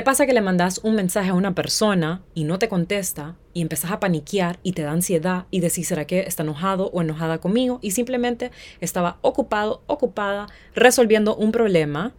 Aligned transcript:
¿Te 0.00 0.04
pasa 0.04 0.24
que 0.24 0.32
le 0.32 0.40
mandas 0.40 0.80
un 0.82 0.94
mensaje 0.94 1.28
a 1.28 1.34
una 1.34 1.54
persona 1.54 2.22
y 2.32 2.44
no 2.44 2.58
te 2.58 2.70
contesta 2.70 3.36
y 3.52 3.60
empezás 3.60 3.90
a 3.90 4.00
paniquear 4.00 4.58
y 4.62 4.72
te 4.72 4.80
da 4.80 4.92
ansiedad 4.92 5.44
y 5.50 5.60
decís, 5.60 5.88
¿será 5.88 6.06
que 6.06 6.20
está 6.20 6.42
enojado 6.42 6.86
o 6.94 7.02
enojada 7.02 7.36
conmigo? 7.36 7.80
Y 7.82 7.90
simplemente 7.90 8.50
estaba 8.80 9.18
ocupado, 9.20 9.82
ocupada, 9.86 10.46
resolviendo 10.74 11.36
un 11.36 11.52
problema. 11.52 12.14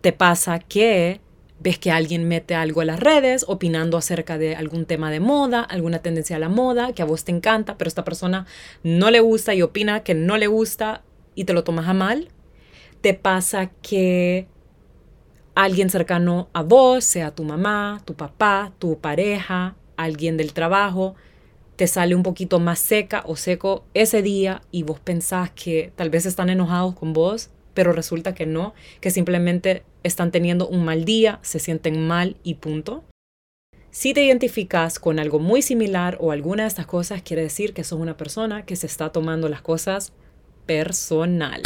¿Te 0.00 0.14
pasa 0.14 0.58
que 0.58 1.20
ves 1.60 1.78
que 1.78 1.90
alguien 1.90 2.26
mete 2.26 2.54
algo 2.54 2.80
a 2.80 2.86
las 2.86 2.98
redes 2.98 3.44
opinando 3.46 3.98
acerca 3.98 4.38
de 4.38 4.56
algún 4.56 4.86
tema 4.86 5.10
de 5.10 5.20
moda, 5.20 5.60
alguna 5.60 5.98
tendencia 5.98 6.36
a 6.36 6.38
la 6.38 6.48
moda 6.48 6.94
que 6.94 7.02
a 7.02 7.04
vos 7.04 7.24
te 7.24 7.32
encanta, 7.32 7.76
pero 7.76 7.88
esta 7.88 8.04
persona 8.04 8.46
no 8.82 9.10
le 9.10 9.20
gusta 9.20 9.54
y 9.54 9.60
opina 9.60 10.02
que 10.02 10.14
no 10.14 10.38
le 10.38 10.46
gusta 10.46 11.02
y 11.34 11.44
te 11.44 11.52
lo 11.52 11.62
tomas 11.62 11.88
a 11.88 11.92
mal? 11.92 12.30
¿Te 13.02 13.12
pasa 13.12 13.66
que 13.82 14.48
alguien 15.56 15.88
cercano 15.88 16.48
a 16.52 16.62
vos, 16.62 17.02
sea 17.02 17.34
tu 17.34 17.42
mamá, 17.42 18.02
tu 18.04 18.14
papá, 18.14 18.72
tu 18.78 18.98
pareja, 18.98 19.74
alguien 19.96 20.36
del 20.36 20.52
trabajo, 20.52 21.16
te 21.76 21.86
sale 21.86 22.14
un 22.14 22.22
poquito 22.22 22.60
más 22.60 22.78
seca 22.78 23.22
o 23.26 23.36
seco 23.36 23.84
ese 23.94 24.22
día 24.22 24.62
y 24.70 24.82
vos 24.82 25.00
pensás 25.00 25.50
que 25.50 25.92
tal 25.96 26.10
vez 26.10 26.26
están 26.26 26.50
enojados 26.50 26.94
con 26.94 27.14
vos, 27.14 27.50
pero 27.72 27.92
resulta 27.92 28.34
que 28.34 28.44
no, 28.44 28.74
que 29.00 29.10
simplemente 29.10 29.82
están 30.02 30.30
teniendo 30.30 30.68
un 30.68 30.84
mal 30.84 31.06
día, 31.06 31.38
se 31.42 31.58
sienten 31.58 32.06
mal 32.06 32.36
y 32.42 32.54
punto. 32.54 33.04
Si 33.90 34.12
te 34.12 34.22
identificas 34.22 34.98
con 34.98 35.18
algo 35.18 35.38
muy 35.38 35.62
similar 35.62 36.18
o 36.20 36.32
alguna 36.32 36.64
de 36.64 36.68
estas 36.68 36.86
cosas, 36.86 37.22
quiere 37.22 37.42
decir 37.42 37.72
que 37.72 37.82
sos 37.82 37.98
una 37.98 38.18
persona 38.18 38.66
que 38.66 38.76
se 38.76 38.86
está 38.86 39.10
tomando 39.10 39.48
las 39.48 39.62
cosas 39.62 40.12
personal. 40.66 41.62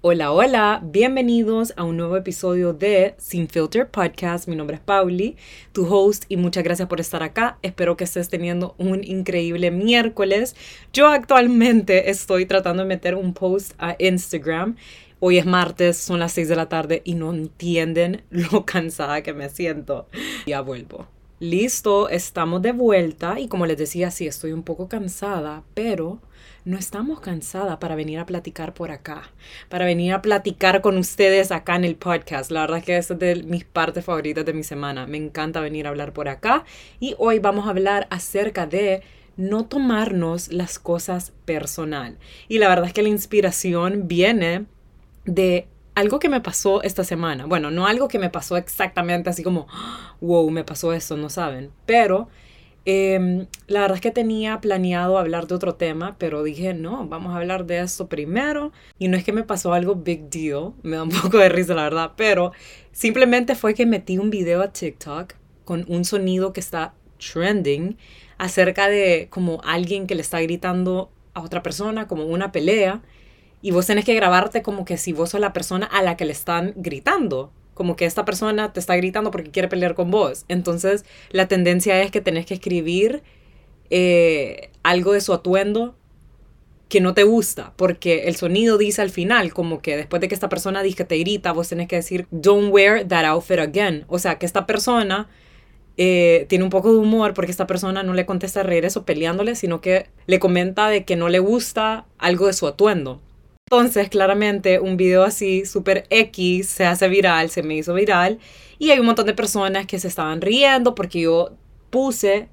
Hola, 0.00 0.30
hola, 0.30 0.80
bienvenidos 0.84 1.74
a 1.76 1.82
un 1.82 1.96
nuevo 1.96 2.16
episodio 2.16 2.72
de 2.72 3.16
Sin 3.18 3.48
Filter 3.48 3.90
Podcast. 3.90 4.46
Mi 4.46 4.54
nombre 4.54 4.76
es 4.76 4.80
Pauli, 4.80 5.36
tu 5.72 5.92
host, 5.92 6.24
y 6.28 6.36
muchas 6.36 6.62
gracias 6.62 6.86
por 6.86 7.00
estar 7.00 7.24
acá. 7.24 7.58
Espero 7.62 7.96
que 7.96 8.04
estés 8.04 8.28
teniendo 8.28 8.76
un 8.78 9.02
increíble 9.02 9.72
miércoles. 9.72 10.54
Yo 10.92 11.08
actualmente 11.08 12.10
estoy 12.10 12.46
tratando 12.46 12.84
de 12.84 12.88
meter 12.88 13.16
un 13.16 13.34
post 13.34 13.72
a 13.78 13.96
Instagram. 13.98 14.76
Hoy 15.18 15.38
es 15.38 15.46
martes, 15.46 15.96
son 15.96 16.20
las 16.20 16.30
6 16.30 16.48
de 16.48 16.54
la 16.54 16.68
tarde 16.68 17.02
y 17.04 17.14
no 17.14 17.34
entienden 17.34 18.22
lo 18.30 18.64
cansada 18.64 19.22
que 19.24 19.32
me 19.32 19.48
siento. 19.48 20.06
Ya 20.46 20.60
vuelvo. 20.60 21.08
Listo, 21.40 22.08
estamos 22.08 22.62
de 22.62 22.70
vuelta 22.70 23.40
y 23.40 23.48
como 23.48 23.66
les 23.66 23.76
decía, 23.76 24.12
sí, 24.12 24.28
estoy 24.28 24.52
un 24.52 24.62
poco 24.62 24.88
cansada, 24.88 25.64
pero 25.74 26.20
no 26.68 26.76
estamos 26.76 27.20
cansadas 27.20 27.78
para 27.78 27.94
venir 27.94 28.18
a 28.18 28.26
platicar 28.26 28.74
por 28.74 28.90
acá, 28.90 29.22
para 29.70 29.86
venir 29.86 30.12
a 30.12 30.20
platicar 30.20 30.82
con 30.82 30.98
ustedes 30.98 31.50
acá 31.50 31.76
en 31.76 31.84
el 31.86 31.96
podcast. 31.96 32.50
La 32.50 32.60
verdad 32.60 32.76
es 32.76 32.84
que 32.84 32.98
es 32.98 33.08
de 33.08 33.42
mis 33.46 33.64
partes 33.64 34.04
favoritas 34.04 34.44
de 34.44 34.52
mi 34.52 34.62
semana. 34.62 35.06
Me 35.06 35.16
encanta 35.16 35.62
venir 35.62 35.86
a 35.86 35.88
hablar 35.88 36.12
por 36.12 36.28
acá 36.28 36.66
y 37.00 37.14
hoy 37.16 37.38
vamos 37.38 37.66
a 37.66 37.70
hablar 37.70 38.06
acerca 38.10 38.66
de 38.66 39.02
no 39.38 39.64
tomarnos 39.64 40.52
las 40.52 40.78
cosas 40.78 41.32
personal. 41.46 42.18
Y 42.48 42.58
la 42.58 42.68
verdad 42.68 42.84
es 42.84 42.92
que 42.92 43.02
la 43.02 43.08
inspiración 43.08 44.06
viene 44.06 44.66
de 45.24 45.68
algo 45.94 46.18
que 46.18 46.28
me 46.28 46.42
pasó 46.42 46.82
esta 46.82 47.02
semana. 47.02 47.46
Bueno, 47.46 47.70
no 47.70 47.86
algo 47.86 48.08
que 48.08 48.18
me 48.18 48.28
pasó 48.28 48.58
exactamente 48.58 49.30
así 49.30 49.42
como, 49.42 49.68
wow, 50.20 50.50
me 50.50 50.64
pasó 50.64 50.92
eso, 50.92 51.16
no 51.16 51.30
saben. 51.30 51.70
Pero 51.86 52.28
Em, 52.90 53.48
la 53.66 53.82
verdad 53.82 53.96
es 53.96 54.00
que 54.00 54.10
tenía 54.10 54.62
planeado 54.62 55.18
hablar 55.18 55.46
de 55.46 55.54
otro 55.54 55.74
tema, 55.74 56.16
pero 56.18 56.42
dije, 56.42 56.72
no, 56.72 57.06
vamos 57.06 57.34
a 57.34 57.36
hablar 57.36 57.66
de 57.66 57.80
esto 57.80 58.08
primero. 58.08 58.72
Y 58.98 59.08
no 59.08 59.18
es 59.18 59.24
que 59.24 59.32
me 59.32 59.42
pasó 59.42 59.74
algo 59.74 59.94
big 59.94 60.30
deal, 60.30 60.72
me 60.82 60.96
da 60.96 61.02
un 61.02 61.10
poco 61.22 61.36
de 61.36 61.50
risa 61.50 61.74
la 61.74 61.82
verdad, 61.82 62.12
pero 62.16 62.52
simplemente 62.92 63.54
fue 63.56 63.74
que 63.74 63.84
metí 63.84 64.16
un 64.16 64.30
video 64.30 64.62
a 64.62 64.72
TikTok 64.72 65.34
con 65.66 65.84
un 65.86 66.06
sonido 66.06 66.54
que 66.54 66.60
está 66.60 66.94
trending 67.18 67.98
acerca 68.38 68.88
de 68.88 69.26
como 69.28 69.60
alguien 69.64 70.06
que 70.06 70.14
le 70.14 70.22
está 70.22 70.40
gritando 70.40 71.10
a 71.34 71.42
otra 71.42 71.62
persona, 71.62 72.08
como 72.08 72.24
una 72.24 72.52
pelea. 72.52 73.02
Y 73.60 73.70
vos 73.70 73.84
tenés 73.84 74.06
que 74.06 74.14
grabarte 74.14 74.62
como 74.62 74.86
que 74.86 74.96
si 74.96 75.12
vos 75.12 75.28
sos 75.28 75.40
la 75.42 75.52
persona 75.52 75.84
a 75.84 76.00
la 76.02 76.16
que 76.16 76.24
le 76.24 76.32
están 76.32 76.72
gritando 76.76 77.52
como 77.78 77.96
que 77.96 78.04
esta 78.04 78.26
persona 78.26 78.74
te 78.74 78.80
está 78.80 78.94
gritando 78.96 79.30
porque 79.30 79.50
quiere 79.50 79.68
pelear 79.68 79.94
con 79.94 80.10
vos. 80.10 80.44
Entonces 80.48 81.06
la 81.30 81.48
tendencia 81.48 82.02
es 82.02 82.10
que 82.10 82.20
tenés 82.20 82.44
que 82.44 82.54
escribir 82.54 83.22
eh, 83.88 84.70
algo 84.82 85.12
de 85.12 85.22
su 85.22 85.32
atuendo 85.32 85.94
que 86.90 87.00
no 87.00 87.14
te 87.14 87.22
gusta, 87.22 87.72
porque 87.76 88.24
el 88.28 88.36
sonido 88.36 88.78
dice 88.78 89.02
al 89.02 89.10
final, 89.10 89.52
como 89.52 89.80
que 89.80 89.96
después 89.96 90.20
de 90.20 90.28
que 90.28 90.34
esta 90.34 90.48
persona 90.48 90.82
dice 90.82 90.96
que 90.98 91.04
te 91.04 91.18
grita, 91.18 91.52
vos 91.52 91.68
tenés 91.68 91.86
que 91.86 91.96
decir, 91.96 92.26
don't 92.30 92.72
wear 92.72 93.06
that 93.06 93.24
outfit 93.24 93.58
again. 93.58 94.04
O 94.08 94.18
sea, 94.18 94.38
que 94.38 94.46
esta 94.46 94.66
persona 94.66 95.28
eh, 95.98 96.46
tiene 96.48 96.64
un 96.64 96.70
poco 96.70 96.92
de 96.92 96.98
humor 96.98 97.34
porque 97.34 97.50
esta 97.50 97.66
persona 97.66 98.02
no 98.02 98.14
le 98.14 98.24
contesta 98.24 98.60
a 98.60 98.62
regreso 98.62 99.04
peleándole, 99.04 99.54
sino 99.54 99.80
que 99.80 100.06
le 100.26 100.38
comenta 100.38 100.88
de 100.88 101.04
que 101.04 101.16
no 101.16 101.28
le 101.28 101.40
gusta 101.40 102.06
algo 102.18 102.46
de 102.46 102.54
su 102.54 102.66
atuendo. 102.66 103.20
Entonces, 103.70 104.08
claramente, 104.08 104.80
un 104.80 104.96
video 104.96 105.24
así, 105.24 105.66
súper 105.66 106.06
X, 106.08 106.66
se 106.66 106.86
hace 106.86 107.06
viral, 107.06 107.50
se 107.50 107.62
me 107.62 107.76
hizo 107.76 107.92
viral. 107.92 108.38
Y 108.78 108.92
hay 108.92 108.98
un 108.98 109.04
montón 109.04 109.26
de 109.26 109.34
personas 109.34 109.84
que 109.84 109.98
se 109.98 110.08
estaban 110.08 110.40
riendo 110.40 110.94
porque 110.94 111.20
yo 111.20 111.50
puse 111.90 112.48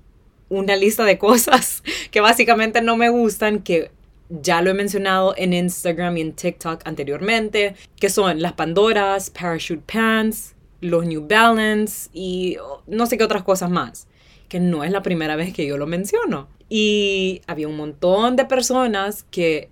una 0.49 0.75
lista 0.75 1.05
de 1.05 1.17
cosas 1.17 1.83
que 2.11 2.19
básicamente 2.19 2.81
no 2.81 2.97
me 2.97 3.07
gustan, 3.07 3.59
que 3.59 3.91
ya 4.29 4.61
lo 4.61 4.71
he 4.71 4.73
mencionado 4.73 5.33
en 5.37 5.53
Instagram 5.53 6.17
y 6.17 6.21
en 6.21 6.33
TikTok 6.33 6.81
anteriormente, 6.83 7.75
que 7.97 8.09
son 8.09 8.41
las 8.41 8.51
Pandoras, 8.51 9.29
Parachute 9.29 9.83
Pants, 9.85 10.53
los 10.81 11.05
New 11.05 11.25
Balance 11.29 12.09
y 12.11 12.57
no 12.87 13.05
sé 13.05 13.17
qué 13.17 13.23
otras 13.23 13.43
cosas 13.43 13.69
más, 13.69 14.07
que 14.49 14.59
no 14.59 14.83
es 14.83 14.91
la 14.91 15.01
primera 15.01 15.37
vez 15.37 15.53
que 15.53 15.65
yo 15.65 15.77
lo 15.77 15.87
menciono. 15.87 16.49
Y 16.67 17.41
había 17.47 17.69
un 17.69 17.77
montón 17.77 18.35
de 18.35 18.43
personas 18.43 19.23
que 19.31 19.69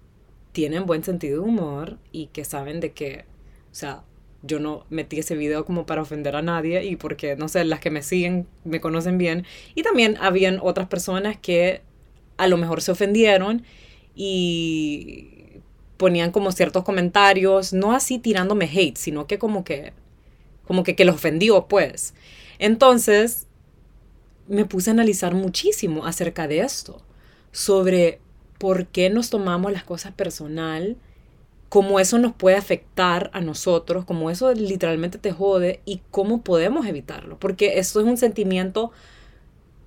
tienen 0.53 0.85
buen 0.85 1.03
sentido 1.03 1.41
de 1.41 1.49
humor 1.49 1.97
y 2.11 2.27
que 2.27 2.45
saben 2.45 2.79
de 2.79 2.93
que, 2.93 3.25
o 3.71 3.75
sea, 3.75 4.03
yo 4.43 4.59
no 4.59 4.85
metí 4.89 5.19
ese 5.19 5.35
video 5.35 5.65
como 5.65 5.85
para 5.85 6.01
ofender 6.01 6.35
a 6.35 6.41
nadie 6.41 6.83
y 6.85 6.95
porque, 6.95 7.35
no 7.35 7.47
sé, 7.47 7.63
las 7.65 7.79
que 7.79 7.89
me 7.89 8.03
siguen 8.03 8.47
me 8.63 8.81
conocen 8.81 9.17
bien. 9.17 9.45
Y 9.73 9.83
también 9.83 10.17
habían 10.19 10.59
otras 10.61 10.87
personas 10.87 11.37
que 11.37 11.81
a 12.37 12.47
lo 12.47 12.57
mejor 12.57 12.81
se 12.81 12.91
ofendieron 12.91 13.63
y 14.15 15.61
ponían 15.97 16.31
como 16.31 16.51
ciertos 16.51 16.83
comentarios, 16.83 17.73
no 17.73 17.93
así 17.93 18.19
tirándome 18.19 18.69
hate, 18.71 18.97
sino 18.97 19.27
que 19.27 19.39
como 19.39 19.63
que, 19.63 19.93
como 20.65 20.83
que, 20.83 20.95
que 20.95 21.05
los 21.05 21.15
ofendió, 21.15 21.67
pues. 21.67 22.13
Entonces, 22.59 23.47
me 24.47 24.65
puse 24.65 24.89
a 24.89 24.93
analizar 24.93 25.33
muchísimo 25.33 26.05
acerca 26.05 26.47
de 26.47 26.59
esto, 26.59 27.01
sobre 27.51 28.19
por 28.63 28.87
qué 28.87 29.09
nos 29.09 29.29
tomamos 29.29 29.73
las 29.73 29.83
cosas 29.83 30.13
personal, 30.13 30.95
cómo 31.67 31.99
eso 31.99 32.17
nos 32.17 32.31
puede 32.31 32.55
afectar 32.55 33.29
a 33.33 33.41
nosotros, 33.41 34.05
cómo 34.05 34.29
eso 34.29 34.53
literalmente 34.53 35.17
te 35.17 35.33
jode 35.33 35.81
y 35.83 35.99
cómo 36.11 36.43
podemos 36.43 36.87
evitarlo. 36.87 37.37
Porque 37.37 37.77
eso 37.79 37.99
es 37.99 38.05
un 38.05 38.15
sentimiento 38.15 38.93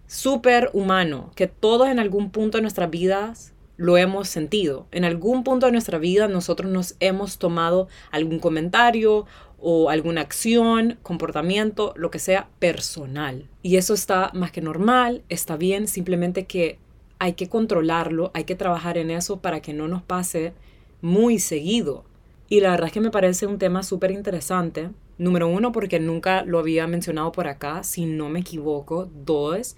súper 0.06 0.68
humano, 0.74 1.30
que 1.34 1.46
todos 1.46 1.88
en 1.88 1.98
algún 1.98 2.28
punto 2.28 2.58
de 2.58 2.62
nuestras 2.62 2.90
vidas 2.90 3.54
lo 3.78 3.96
hemos 3.96 4.28
sentido. 4.28 4.88
En 4.90 5.06
algún 5.06 5.42
punto 5.42 5.64
de 5.64 5.72
nuestra 5.72 5.96
vida 5.96 6.28
nosotros 6.28 6.70
nos 6.70 6.96
hemos 7.00 7.38
tomado 7.38 7.88
algún 8.10 8.40
comentario 8.40 9.24
o 9.58 9.88
alguna 9.88 10.20
acción, 10.20 10.98
comportamiento, 11.02 11.94
lo 11.96 12.10
que 12.10 12.18
sea, 12.18 12.50
personal. 12.58 13.48
Y 13.62 13.78
eso 13.78 13.94
está 13.94 14.30
más 14.34 14.52
que 14.52 14.60
normal, 14.60 15.22
está 15.30 15.56
bien, 15.56 15.88
simplemente 15.88 16.44
que 16.44 16.78
hay 17.18 17.34
que 17.34 17.48
controlarlo, 17.48 18.30
hay 18.34 18.44
que 18.44 18.54
trabajar 18.54 18.98
en 18.98 19.10
eso 19.10 19.40
para 19.40 19.60
que 19.60 19.72
no 19.72 19.88
nos 19.88 20.02
pase 20.02 20.52
muy 21.00 21.38
seguido. 21.38 22.04
Y 22.48 22.60
la 22.60 22.70
verdad 22.70 22.86
es 22.86 22.92
que 22.92 23.00
me 23.00 23.10
parece 23.10 23.46
un 23.46 23.58
tema 23.58 23.82
súper 23.82 24.10
interesante. 24.10 24.90
Número 25.18 25.48
uno, 25.48 25.72
porque 25.72 25.98
nunca 25.98 26.42
lo 26.42 26.58
había 26.58 26.86
mencionado 26.86 27.32
por 27.32 27.48
acá, 27.48 27.82
si 27.82 28.04
no 28.04 28.28
me 28.28 28.40
equivoco. 28.40 29.08
Dos, 29.24 29.76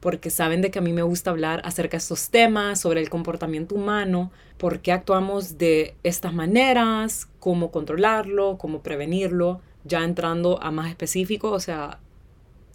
porque 0.00 0.30
saben 0.30 0.62
de 0.62 0.70
que 0.70 0.80
a 0.80 0.82
mí 0.82 0.92
me 0.92 1.02
gusta 1.02 1.30
hablar 1.30 1.62
acerca 1.64 1.92
de 1.92 1.98
estos 1.98 2.30
temas, 2.30 2.80
sobre 2.80 3.00
el 3.00 3.08
comportamiento 3.08 3.74
humano, 3.74 4.32
por 4.58 4.80
qué 4.80 4.92
actuamos 4.92 5.58
de 5.58 5.94
estas 6.02 6.34
maneras, 6.34 7.28
cómo 7.38 7.70
controlarlo, 7.70 8.58
cómo 8.58 8.82
prevenirlo, 8.82 9.60
ya 9.84 10.04
entrando 10.04 10.62
a 10.62 10.70
más 10.70 10.88
específico, 10.88 11.50
o 11.50 11.60
sea, 11.60 12.00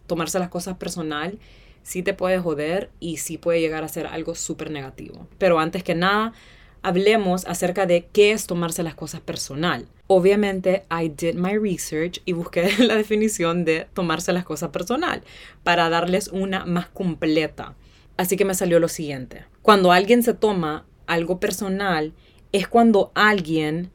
tomarse 0.08 0.40
las 0.40 0.50
cosas 0.50 0.78
personal 0.78 1.38
sí 1.86 2.02
te 2.02 2.16
puede 2.16 2.40
joder 2.40 2.90
y 3.00 3.18
sí 3.18 3.38
puede 3.38 3.62
llegar 3.62 3.84
a 3.84 3.88
ser 3.88 4.08
algo 4.08 4.36
súper 4.36 4.72
negativo. 4.72 5.28
Pero 5.38 5.60
antes 5.60 5.84
que 5.84 5.94
nada, 5.94 6.34
hablemos 6.82 7.46
acerca 7.46 7.86
de 7.86 8.08
qué 8.12 8.32
es 8.32 8.48
tomarse 8.48 8.82
las 8.82 8.96
cosas 8.96 9.22
personal. 9.22 9.86
Obviamente, 10.08 10.84
I 10.92 11.10
did 11.10 11.36
my 11.36 11.58
research 11.58 12.22
y 12.26 12.34
busqué 12.34 12.72
la 12.80 12.96
definición 12.96 13.66
de 13.66 13.88
tomarse 13.94 14.34
las 14.34 14.46
cosas 14.46 14.70
personal 14.72 15.22
para 15.64 15.90
darles 15.90 16.28
una 16.30 16.66
más 16.66 16.88
completa. 16.88 17.76
Así 18.18 18.36
que 18.36 18.46
me 18.46 18.56
salió 18.56 18.80
lo 18.80 18.88
siguiente. 18.88 19.46
Cuando 19.62 19.92
alguien 19.92 20.24
se 20.24 20.34
toma 20.34 20.86
algo 21.06 21.40
personal, 21.40 22.14
es 22.52 22.68
cuando 22.68 23.12
alguien 23.14 23.92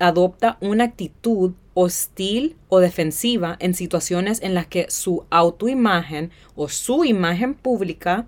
adopta 0.00 0.58
una 0.60 0.84
actitud 0.84 1.52
hostil 1.80 2.56
o 2.68 2.80
defensiva 2.80 3.56
en 3.60 3.72
situaciones 3.72 4.42
en 4.42 4.52
las 4.52 4.66
que 4.66 4.90
su 4.90 5.26
autoimagen 5.30 6.32
o 6.56 6.68
su 6.68 7.04
imagen 7.04 7.54
pública 7.54 8.26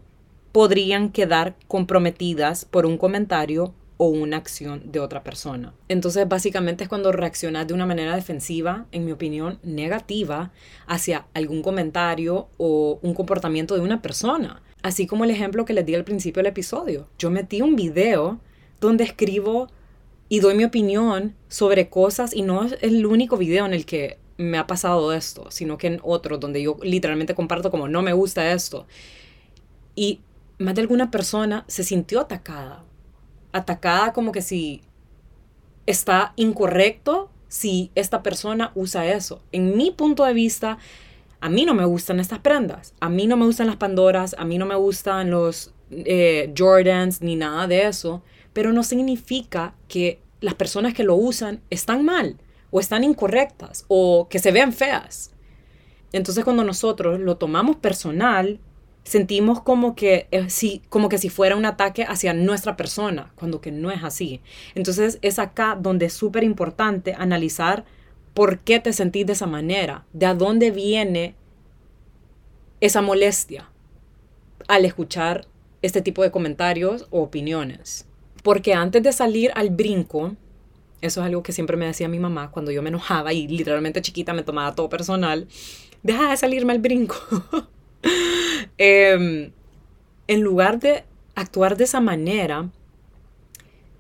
podrían 0.52 1.10
quedar 1.10 1.56
comprometidas 1.66 2.64
por 2.64 2.86
un 2.86 2.96
comentario 2.96 3.74
o 3.96 4.06
una 4.06 4.36
acción 4.36 4.92
de 4.92 5.00
otra 5.00 5.24
persona. 5.24 5.74
Entonces, 5.88 6.28
básicamente 6.28 6.84
es 6.84 6.88
cuando 6.88 7.10
reaccionas 7.10 7.66
de 7.66 7.74
una 7.74 7.86
manera 7.86 8.14
defensiva, 8.14 8.86
en 8.92 9.04
mi 9.04 9.10
opinión, 9.10 9.58
negativa, 9.64 10.52
hacia 10.86 11.26
algún 11.34 11.60
comentario 11.60 12.46
o 12.56 13.00
un 13.02 13.14
comportamiento 13.14 13.74
de 13.74 13.80
una 13.80 14.00
persona. 14.00 14.62
Así 14.84 15.08
como 15.08 15.24
el 15.24 15.30
ejemplo 15.32 15.64
que 15.64 15.72
les 15.72 15.84
di 15.84 15.96
al 15.96 16.04
principio 16.04 16.38
del 16.40 16.52
episodio. 16.52 17.08
Yo 17.18 17.32
metí 17.32 17.62
un 17.62 17.74
video 17.74 18.38
donde 18.80 19.02
escribo 19.02 19.66
y 20.30 20.40
doy 20.40 20.54
mi 20.54 20.64
opinión 20.64 21.34
sobre 21.48 21.90
cosas 21.90 22.32
y 22.32 22.40
no 22.40 22.64
es 22.64 22.78
el 22.80 23.04
único 23.04 23.36
video 23.36 23.66
en 23.66 23.74
el 23.74 23.84
que 23.84 24.18
me 24.38 24.56
ha 24.56 24.66
pasado 24.66 25.12
esto, 25.12 25.50
sino 25.50 25.76
que 25.76 25.88
en 25.88 26.00
otro 26.02 26.38
donde 26.38 26.62
yo 26.62 26.78
literalmente 26.82 27.34
comparto 27.34 27.70
como 27.70 27.88
no 27.88 28.00
me 28.00 28.14
gusta 28.14 28.52
esto. 28.52 28.86
Y 29.94 30.20
más 30.58 30.74
de 30.76 30.80
alguna 30.80 31.10
persona 31.10 31.64
se 31.68 31.84
sintió 31.84 32.20
atacada 32.20 32.84
atacada 33.52 34.12
como 34.12 34.32
que 34.32 34.42
si 34.42 34.82
está 35.86 36.32
incorrecto 36.36 37.30
si 37.48 37.90
esta 37.96 38.22
persona 38.22 38.70
usa 38.76 39.06
eso. 39.06 39.42
En 39.50 39.76
mi 39.76 39.90
punto 39.90 40.24
de 40.24 40.32
vista, 40.32 40.78
a 41.40 41.48
mí 41.48 41.64
no 41.64 41.74
me 41.74 41.84
gustan 41.84 42.20
estas 42.20 42.38
prendas, 42.38 42.94
a 43.00 43.08
mí 43.08 43.26
no 43.26 43.36
me 43.36 43.44
gustan 43.44 43.66
las 43.66 43.76
Pandoras, 43.76 44.36
a 44.38 44.44
mí 44.44 44.56
no 44.56 44.66
me 44.66 44.76
gustan 44.76 45.30
los 45.30 45.72
eh, 45.90 46.54
Jordans 46.56 47.20
ni 47.22 47.34
nada 47.34 47.66
de 47.66 47.88
eso, 47.88 48.22
pero 48.52 48.72
no 48.72 48.82
significa 48.82 49.74
que 49.88 50.20
las 50.40 50.54
personas 50.54 50.94
que 50.94 51.04
lo 51.04 51.14
usan 51.14 51.60
están 51.70 52.04
mal 52.04 52.38
o 52.70 52.80
están 52.80 53.04
incorrectas 53.04 53.84
o 53.88 54.28
que 54.28 54.38
se 54.38 54.52
vean 54.52 54.72
feas. 54.72 55.32
Entonces 56.12 56.44
cuando 56.44 56.64
nosotros 56.64 57.20
lo 57.20 57.36
tomamos 57.36 57.76
personal, 57.76 58.60
sentimos 59.04 59.60
como 59.60 59.94
que, 59.94 60.28
si, 60.48 60.82
como 60.88 61.08
que 61.08 61.18
si 61.18 61.28
fuera 61.28 61.56
un 61.56 61.64
ataque 61.64 62.04
hacia 62.04 62.34
nuestra 62.34 62.76
persona, 62.76 63.32
cuando 63.36 63.60
que 63.60 63.70
no 63.70 63.90
es 63.90 64.02
así. 64.02 64.40
Entonces 64.74 65.18
es 65.22 65.38
acá 65.38 65.76
donde 65.80 66.06
es 66.06 66.12
súper 66.12 66.44
importante 66.44 67.14
analizar 67.16 67.84
por 68.34 68.60
qué 68.60 68.80
te 68.80 68.92
sentís 68.92 69.26
de 69.26 69.32
esa 69.32 69.46
manera, 69.46 70.06
de 70.12 70.26
a 70.26 70.34
dónde 70.34 70.70
viene 70.70 71.34
esa 72.80 73.02
molestia 73.02 73.68
al 74.68 74.84
escuchar 74.84 75.46
este 75.82 76.02
tipo 76.02 76.22
de 76.22 76.30
comentarios 76.30 77.06
o 77.10 77.22
opiniones. 77.22 78.06
Porque 78.42 78.74
antes 78.74 79.02
de 79.02 79.12
salir 79.12 79.50
al 79.54 79.70
brinco, 79.70 80.36
eso 81.00 81.20
es 81.20 81.26
algo 81.26 81.42
que 81.42 81.52
siempre 81.52 81.76
me 81.76 81.86
decía 81.86 82.08
mi 82.08 82.18
mamá 82.18 82.50
cuando 82.50 82.70
yo 82.70 82.82
me 82.82 82.88
enojaba 82.88 83.32
y 83.32 83.48
literalmente 83.48 84.02
chiquita 84.02 84.32
me 84.32 84.42
tomaba 84.42 84.74
todo 84.74 84.88
personal, 84.88 85.48
deja 86.02 86.30
de 86.30 86.36
salirme 86.36 86.72
al 86.72 86.78
brinco. 86.78 87.16
Em, 88.78 89.52
en 90.26 90.40
lugar 90.40 90.80
de 90.80 91.04
actuar 91.34 91.76
de 91.76 91.84
esa 91.84 92.00
manera, 92.00 92.70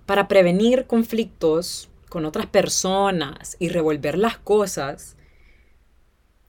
para 0.06 0.26
prevenir 0.26 0.86
conflictos 0.86 1.90
con 2.08 2.24
otras 2.24 2.46
personas 2.46 3.56
y 3.58 3.68
revolver 3.68 4.16
las 4.16 4.38
cosas, 4.38 5.16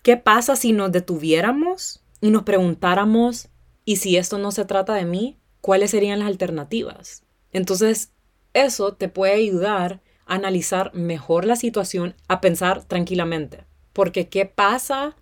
¿qué 0.01 0.15
pasa 0.17 0.55
si 0.55 0.71
nos 0.71 0.91
detuviéramos 0.91 2.01
y 2.21 2.29
nos 2.29 2.43
preguntáramos, 2.43 3.49
¿y 3.83 3.97
si 3.97 4.15
esto 4.17 4.37
no 4.37 4.51
se 4.51 4.65
trata 4.65 4.93
de 4.93 5.05
mí? 5.05 5.37
¿Cuáles 5.59 5.91
serían 5.91 6.19
las 6.19 6.29
alternativas? 6.29 7.23
Entonces, 7.51 8.11
eso 8.53 8.93
te 8.93 9.09
puede 9.09 9.33
ayudar 9.33 10.01
a 10.25 10.35
analizar 10.35 10.93
mejor 10.93 11.45
la 11.45 11.55
situación, 11.55 12.15
a 12.27 12.41
pensar 12.41 12.83
tranquilamente. 12.85 13.65
Porque 13.93 14.29
¿qué 14.29 14.45
pasa 14.45 15.15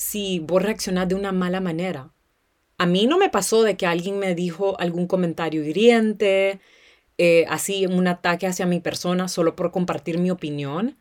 si 0.00 0.38
vos 0.38 0.62
reaccionás 0.62 1.10
de 1.10 1.14
una 1.14 1.30
mala 1.30 1.60
manera. 1.60 2.10
A 2.78 2.86
mí 2.86 3.06
no 3.06 3.18
me 3.18 3.28
pasó 3.28 3.62
de 3.62 3.76
que 3.76 3.86
alguien 3.86 4.18
me 4.18 4.34
dijo 4.34 4.80
algún 4.80 5.06
comentario 5.06 5.62
hiriente, 5.62 6.58
eh, 7.18 7.44
así 7.50 7.84
un 7.84 8.08
ataque 8.08 8.46
hacia 8.46 8.64
mi 8.64 8.80
persona 8.80 9.28
solo 9.28 9.54
por 9.54 9.72
compartir 9.72 10.16
mi 10.16 10.30
opinión. 10.30 10.96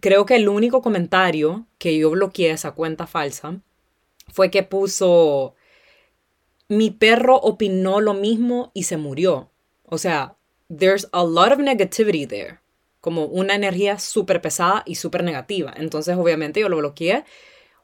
Creo 0.00 0.26
que 0.26 0.34
el 0.34 0.48
único 0.48 0.82
comentario 0.82 1.68
que 1.78 1.96
yo 1.96 2.10
bloqueé 2.10 2.50
esa 2.50 2.72
cuenta 2.72 3.06
falsa 3.06 3.60
fue 4.32 4.50
que 4.50 4.64
puso 4.64 5.54
mi 6.68 6.90
perro 6.90 7.36
opinó 7.36 8.00
lo 8.00 8.14
mismo 8.14 8.70
y 8.74 8.84
se 8.84 8.96
murió. 8.96 9.50
O 9.84 9.98
sea, 9.98 10.36
there's 10.68 11.08
a 11.12 11.24
lot 11.24 11.52
of 11.52 11.58
negativity 11.58 12.26
there 12.26 12.58
como 13.00 13.24
una 13.24 13.54
energía 13.54 13.98
súper 13.98 14.42
pesada 14.42 14.82
y 14.84 14.96
súper 14.96 15.24
negativa. 15.24 15.72
Entonces, 15.76 16.16
obviamente, 16.16 16.60
yo 16.60 16.68
lo 16.68 16.78
bloqueé 16.78 17.24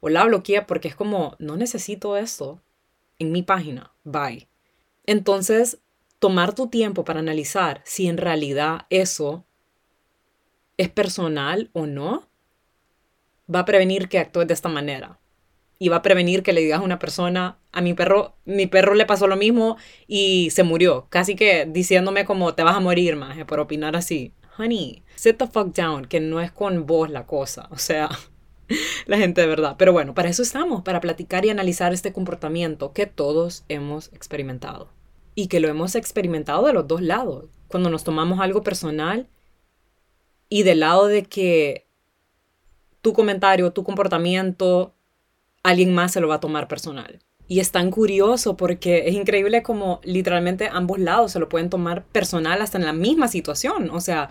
o 0.01 0.09
la 0.09 0.25
bloqueé 0.25 0.63
porque 0.63 0.89
es 0.89 0.97
como, 0.97 1.37
no 1.39 1.57
necesito 1.57 2.17
esto 2.17 2.61
en 3.19 3.33
mi 3.33 3.43
página. 3.43 3.93
Bye. 4.03 4.49
Entonces, 5.07 5.79
tomar 6.19 6.55
tu 6.55 6.69
tiempo 6.69 7.05
para 7.05 7.21
analizar 7.21 7.81
si 7.85 8.09
en 8.09 8.19
realidad 8.19 8.87
eso 8.91 9.45
es 10.77 10.89
personal 10.89 11.71
o 11.73 11.87
no, 11.87 12.29
va 13.53 13.61
a 13.61 13.65
prevenir 13.65 14.09
que 14.09 14.19
actúes 14.19 14.49
de 14.49 14.55
esta 14.55 14.69
manera. 14.69 15.19
Y 15.79 15.89
va 15.89 15.97
a 15.97 16.03
prevenir 16.03 16.43
que 16.43 16.53
le 16.53 16.61
digas 16.61 16.81
a 16.81 16.85
una 16.85 16.99
persona, 16.99 17.59
a 17.73 17.81
mi 17.81 17.95
perro, 17.95 18.37
mi 18.45 18.67
perro 18.67 18.95
le 18.95 19.07
pasó 19.07 19.27
lo 19.27 19.37
mismo 19.37 19.77
y 20.07 20.51
se 20.51 20.63
murió. 20.63 21.07
Casi 21.11 21.35
que 21.35 21.67
diciéndome 21.67 22.25
como 22.25 22.55
te 22.55 22.63
vas 22.63 22.77
a 22.77 22.81
morir, 22.81 23.17
más 23.17 23.37
por 23.45 23.61
opinar 23.61 23.97
así 23.97 24.33
honey, 24.59 25.03
sit 25.17 25.39
the 25.39 25.47
fuck 25.47 25.75
down, 25.75 26.07
que 26.07 26.21
no 26.21 26.41
es 26.41 26.53
con 26.53 26.87
vos 26.87 27.11
la 27.11 27.27
cosa, 27.27 27.69
o 27.71 27.79
sea, 27.79 28.09
la 29.07 29.19
gente 29.19 29.41
de 29.41 29.47
verdad. 29.47 29.77
Pero 29.79 29.93
bueno, 29.93 30.15
para 30.15 30.29
eso 30.29 30.43
estamos, 30.43 30.83
para 30.83 31.01
platicar 31.01 31.45
y 31.45 31.51
analizar 31.51 31.93
este 31.93 32.13
comportamiento 32.13 32.93
que 32.93 33.07
todos 33.07 33.65
hemos 33.69 34.13
experimentado. 34.13 34.89
Y 35.35 35.49
que 35.49 35.61
lo 35.61 35.69
hemos 35.69 35.97
experimentado 35.97 36.65
de 36.65 36.73
los 36.73 36.87
dos 36.87 37.03
lados. 37.03 37.47
Cuando 37.67 37.91
nos 37.91 38.05
tomamos 38.05 38.39
algo 38.39 38.63
personal 38.63 39.29
y 40.49 40.63
del 40.63 40.81
lado 40.81 41.09
de 41.09 41.25
que 41.25 41.89
tu 43.03 43.13
comentario, 43.13 43.73
tu 43.73 43.83
comportamiento, 43.83 44.95
alguien 45.65 45.93
más 45.93 46.13
se 46.13 46.21
lo 46.21 46.29
va 46.29 46.37
a 46.37 46.41
tomar 46.41 46.69
personal. 46.69 47.19
Y 47.49 47.61
es 47.61 47.73
tan 47.73 47.91
curioso 47.91 48.57
porque 48.57 49.09
es 49.09 49.15
increíble 49.15 49.63
como 49.63 50.01
literalmente 50.05 50.69
ambos 50.73 50.99
lados 50.99 51.33
se 51.33 51.41
lo 51.41 51.49
pueden 51.49 51.69
tomar 51.69 52.05
personal 52.05 52.63
hasta 52.63 52.79
en 52.79 52.85
la 52.85 52.93
misma 52.93 53.29
situación. 53.29 53.91
O 53.91 54.01
sea, 54.01 54.29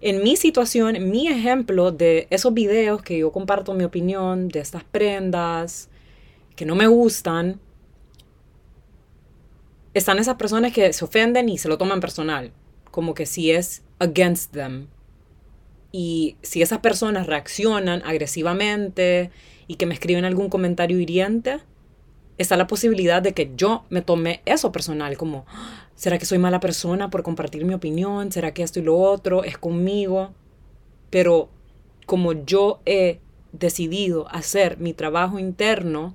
en 0.00 0.22
mi 0.22 0.36
situación, 0.36 1.10
mi 1.10 1.28
ejemplo 1.28 1.90
de 1.90 2.26
esos 2.30 2.52
videos 2.52 3.02
que 3.02 3.18
yo 3.18 3.32
comparto 3.32 3.74
mi 3.74 3.84
opinión 3.84 4.48
de 4.48 4.60
estas 4.60 4.84
prendas 4.84 5.88
que 6.54 6.66
no 6.66 6.74
me 6.74 6.86
gustan, 6.86 7.60
están 9.94 10.18
esas 10.18 10.36
personas 10.36 10.72
que 10.72 10.92
se 10.92 11.04
ofenden 11.04 11.48
y 11.48 11.58
se 11.58 11.68
lo 11.68 11.78
toman 11.78 12.00
personal, 12.00 12.52
como 12.90 13.14
que 13.14 13.26
si 13.26 13.50
es 13.50 13.82
against 13.98 14.52
them. 14.52 14.88
Y 15.92 16.36
si 16.42 16.62
esas 16.62 16.78
personas 16.78 17.26
reaccionan 17.26 18.02
agresivamente 18.04 19.30
y 19.72 19.76
que 19.76 19.86
me 19.86 19.94
escriben 19.94 20.26
algún 20.26 20.50
comentario 20.50 21.00
hiriente, 21.00 21.60
está 22.36 22.58
la 22.58 22.66
posibilidad 22.66 23.22
de 23.22 23.32
que 23.32 23.52
yo 23.56 23.86
me 23.88 24.02
tome 24.02 24.42
eso 24.44 24.70
personal, 24.70 25.16
como, 25.16 25.46
¿será 25.94 26.18
que 26.18 26.26
soy 26.26 26.36
mala 26.36 26.60
persona 26.60 27.08
por 27.08 27.22
compartir 27.22 27.64
mi 27.64 27.72
opinión? 27.72 28.30
¿Será 28.32 28.52
que 28.52 28.62
esto 28.62 28.80
y 28.80 28.82
lo 28.82 28.98
otro 28.98 29.44
es 29.44 29.56
conmigo? 29.56 30.34
Pero 31.08 31.48
como 32.04 32.34
yo 32.34 32.80
he 32.84 33.18
decidido 33.52 34.28
hacer 34.28 34.76
mi 34.76 34.92
trabajo 34.92 35.38
interno 35.38 36.14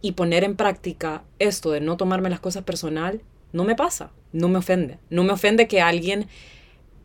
y 0.00 0.12
poner 0.12 0.44
en 0.44 0.54
práctica 0.54 1.24
esto 1.40 1.72
de 1.72 1.80
no 1.80 1.96
tomarme 1.96 2.30
las 2.30 2.38
cosas 2.38 2.62
personal, 2.62 3.20
no 3.52 3.64
me 3.64 3.74
pasa, 3.74 4.12
no 4.32 4.48
me 4.48 4.58
ofende. 4.58 4.98
No 5.10 5.24
me 5.24 5.32
ofende 5.32 5.66
que 5.66 5.80
alguien 5.80 6.28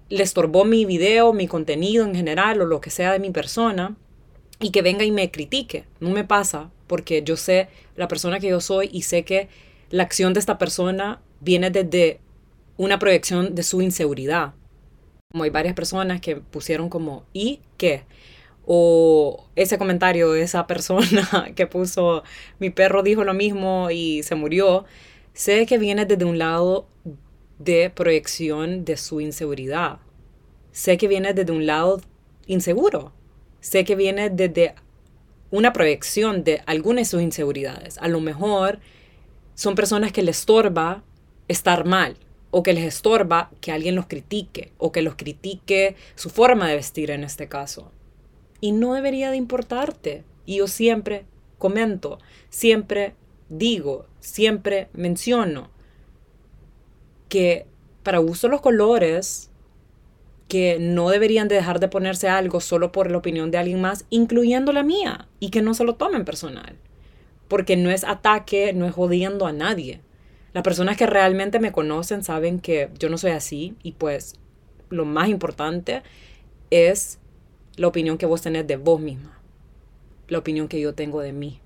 le 0.09 0.21
estorbó 0.21 0.63
mi 0.63 0.85
video, 0.85 1.33
mi 1.33 1.47
contenido 1.47 2.05
en 2.05 2.13
general 2.13 2.61
o 2.61 2.65
lo 2.65 2.81
que 2.81 2.91
sea 2.91 3.13
de 3.13 3.19
mi 3.19 3.31
persona 3.31 3.95
y 4.61 4.71
que 4.71 4.81
venga 4.81 5.03
y 5.03 5.11
me 5.11 5.31
critique. 5.31 5.85
No 5.99 6.09
me 6.11 6.23
pasa 6.23 6.71
porque 6.87 7.23
yo 7.23 7.35
sé 7.35 7.67
la 7.95 8.07
persona 8.07 8.39
que 8.39 8.49
yo 8.49 8.61
soy 8.61 8.89
y 8.91 9.01
sé 9.03 9.23
que 9.23 9.49
la 9.89 10.03
acción 10.03 10.33
de 10.33 10.39
esta 10.39 10.57
persona 10.57 11.21
viene 11.39 11.69
desde 11.71 12.19
una 12.77 12.99
proyección 12.99 13.55
de 13.55 13.63
su 13.63 13.81
inseguridad. 13.81 14.53
Como 15.31 15.43
hay 15.43 15.49
varias 15.49 15.75
personas 15.75 16.21
que 16.21 16.37
pusieron 16.37 16.89
como, 16.89 17.25
¿y 17.33 17.61
qué? 17.77 18.03
O 18.65 19.47
ese 19.55 19.77
comentario 19.77 20.31
de 20.31 20.43
esa 20.43 20.67
persona 20.67 21.51
que 21.55 21.67
puso, 21.67 22.23
mi 22.59 22.69
perro 22.69 23.03
dijo 23.03 23.23
lo 23.23 23.33
mismo 23.33 23.89
y 23.91 24.23
se 24.23 24.35
murió, 24.35 24.85
sé 25.33 25.65
que 25.65 25.77
viene 25.77 26.05
desde 26.05 26.25
un 26.25 26.37
lado 26.37 26.87
de 27.59 27.89
proyección 27.89 28.85
de 28.85 28.97
su 28.97 29.21
inseguridad. 29.21 29.99
Sé 30.71 30.97
que 30.97 31.07
viene 31.07 31.33
desde 31.33 31.51
un 31.51 31.65
lado 31.65 32.01
inseguro. 32.47 33.13
Sé 33.61 33.85
que 33.85 33.95
viene 33.95 34.29
desde 34.29 34.75
una 35.51 35.71
proyección 35.71 36.43
de 36.43 36.61
algunas 36.65 37.07
de 37.07 37.11
sus 37.11 37.21
inseguridades. 37.21 37.97
A 37.99 38.07
lo 38.07 38.19
mejor 38.19 38.79
son 39.55 39.75
personas 39.75 40.11
que 40.11 40.23
les 40.23 40.39
estorba 40.39 41.03
estar 41.47 41.85
mal 41.85 42.17
o 42.49 42.63
que 42.63 42.73
les 42.73 42.85
estorba 42.85 43.51
que 43.61 43.71
alguien 43.71 43.95
los 43.95 44.07
critique 44.07 44.73
o 44.77 44.91
que 44.91 45.01
los 45.01 45.15
critique 45.15 45.95
su 46.15 46.29
forma 46.29 46.67
de 46.67 46.75
vestir 46.75 47.11
en 47.11 47.23
este 47.23 47.47
caso. 47.47 47.91
Y 48.59 48.71
no 48.71 48.93
debería 48.93 49.31
de 49.31 49.37
importarte. 49.37 50.23
Y 50.45 50.57
yo 50.57 50.67
siempre 50.67 51.25
comento, 51.57 52.17
siempre 52.49 53.13
digo, 53.49 54.07
siempre 54.19 54.89
menciono 54.93 55.69
que 57.29 57.67
para 58.03 58.17
gusto 58.17 58.47
los 58.47 58.61
colores, 58.61 59.50
que 60.51 60.79
no 60.81 61.07
deberían 61.07 61.47
de 61.47 61.55
dejar 61.55 61.79
de 61.79 61.87
ponerse 61.87 62.27
algo 62.27 62.59
solo 62.59 62.91
por 62.91 63.09
la 63.09 63.19
opinión 63.19 63.51
de 63.51 63.57
alguien 63.57 63.79
más, 63.79 64.03
incluyendo 64.09 64.73
la 64.73 64.83
mía, 64.83 65.29
y 65.39 65.49
que 65.49 65.61
no 65.61 65.73
se 65.73 65.85
lo 65.85 65.95
tomen 65.95 66.25
personal. 66.25 66.75
Porque 67.47 67.77
no 67.77 67.89
es 67.89 68.03
ataque, 68.03 68.73
no 68.73 68.85
es 68.85 68.93
jodiendo 68.93 69.47
a 69.47 69.53
nadie. 69.53 70.01
Las 70.51 70.65
personas 70.65 70.97
que 70.97 71.05
realmente 71.05 71.61
me 71.61 71.71
conocen 71.71 72.21
saben 72.21 72.59
que 72.59 72.89
yo 72.99 73.07
no 73.07 73.17
soy 73.17 73.31
así 73.31 73.77
y 73.81 73.93
pues 73.93 74.35
lo 74.89 75.05
más 75.05 75.29
importante 75.29 76.03
es 76.69 77.19
la 77.77 77.87
opinión 77.87 78.17
que 78.17 78.25
vos 78.25 78.41
tenés 78.41 78.67
de 78.67 78.75
vos 78.75 78.99
misma, 78.99 79.39
la 80.27 80.39
opinión 80.39 80.67
que 80.67 80.81
yo 80.81 80.93
tengo 80.95 81.21
de 81.21 81.31
mí, 81.31 81.61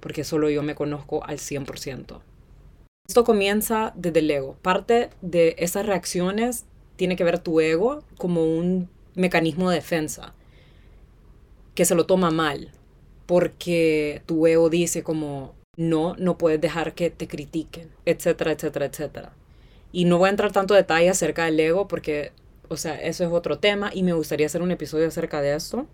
porque 0.00 0.24
solo 0.24 0.50
yo 0.50 0.62
me 0.62 0.74
conozco 0.74 1.24
al 1.24 1.38
100%. 1.38 2.20
Esto 3.08 3.24
comienza 3.24 3.94
desde 3.96 4.18
el 4.18 4.30
ego. 4.30 4.58
Parte 4.60 5.08
de 5.22 5.56
esas 5.56 5.86
reacciones 5.86 6.66
tiene 6.98 7.16
que 7.16 7.24
ver 7.24 7.38
tu 7.38 7.60
ego 7.60 8.02
como 8.18 8.44
un 8.44 8.90
mecanismo 9.14 9.70
de 9.70 9.76
defensa 9.76 10.34
que 11.74 11.84
se 11.84 11.94
lo 11.94 12.06
toma 12.06 12.32
mal, 12.32 12.72
porque 13.24 14.20
tu 14.26 14.46
ego 14.48 14.68
dice 14.68 15.04
como, 15.04 15.54
no, 15.76 16.16
no 16.18 16.36
puedes 16.36 16.60
dejar 16.60 16.94
que 16.94 17.08
te 17.08 17.28
critiquen, 17.28 17.88
etcétera, 18.04 18.50
etcétera, 18.50 18.86
etcétera. 18.86 19.32
Y 19.92 20.06
no 20.06 20.18
voy 20.18 20.26
a 20.26 20.30
entrar 20.30 20.50
tanto 20.50 20.74
detalle 20.74 21.08
acerca 21.08 21.44
del 21.44 21.60
ego 21.60 21.86
porque, 21.86 22.32
o 22.68 22.76
sea, 22.76 23.00
eso 23.00 23.24
es 23.24 23.30
otro 23.30 23.58
tema 23.60 23.92
y 23.94 24.02
me 24.02 24.12
gustaría 24.12 24.46
hacer 24.46 24.60
un 24.60 24.72
episodio 24.72 25.06
acerca 25.06 25.40
de 25.40 25.54
esto. 25.54 25.86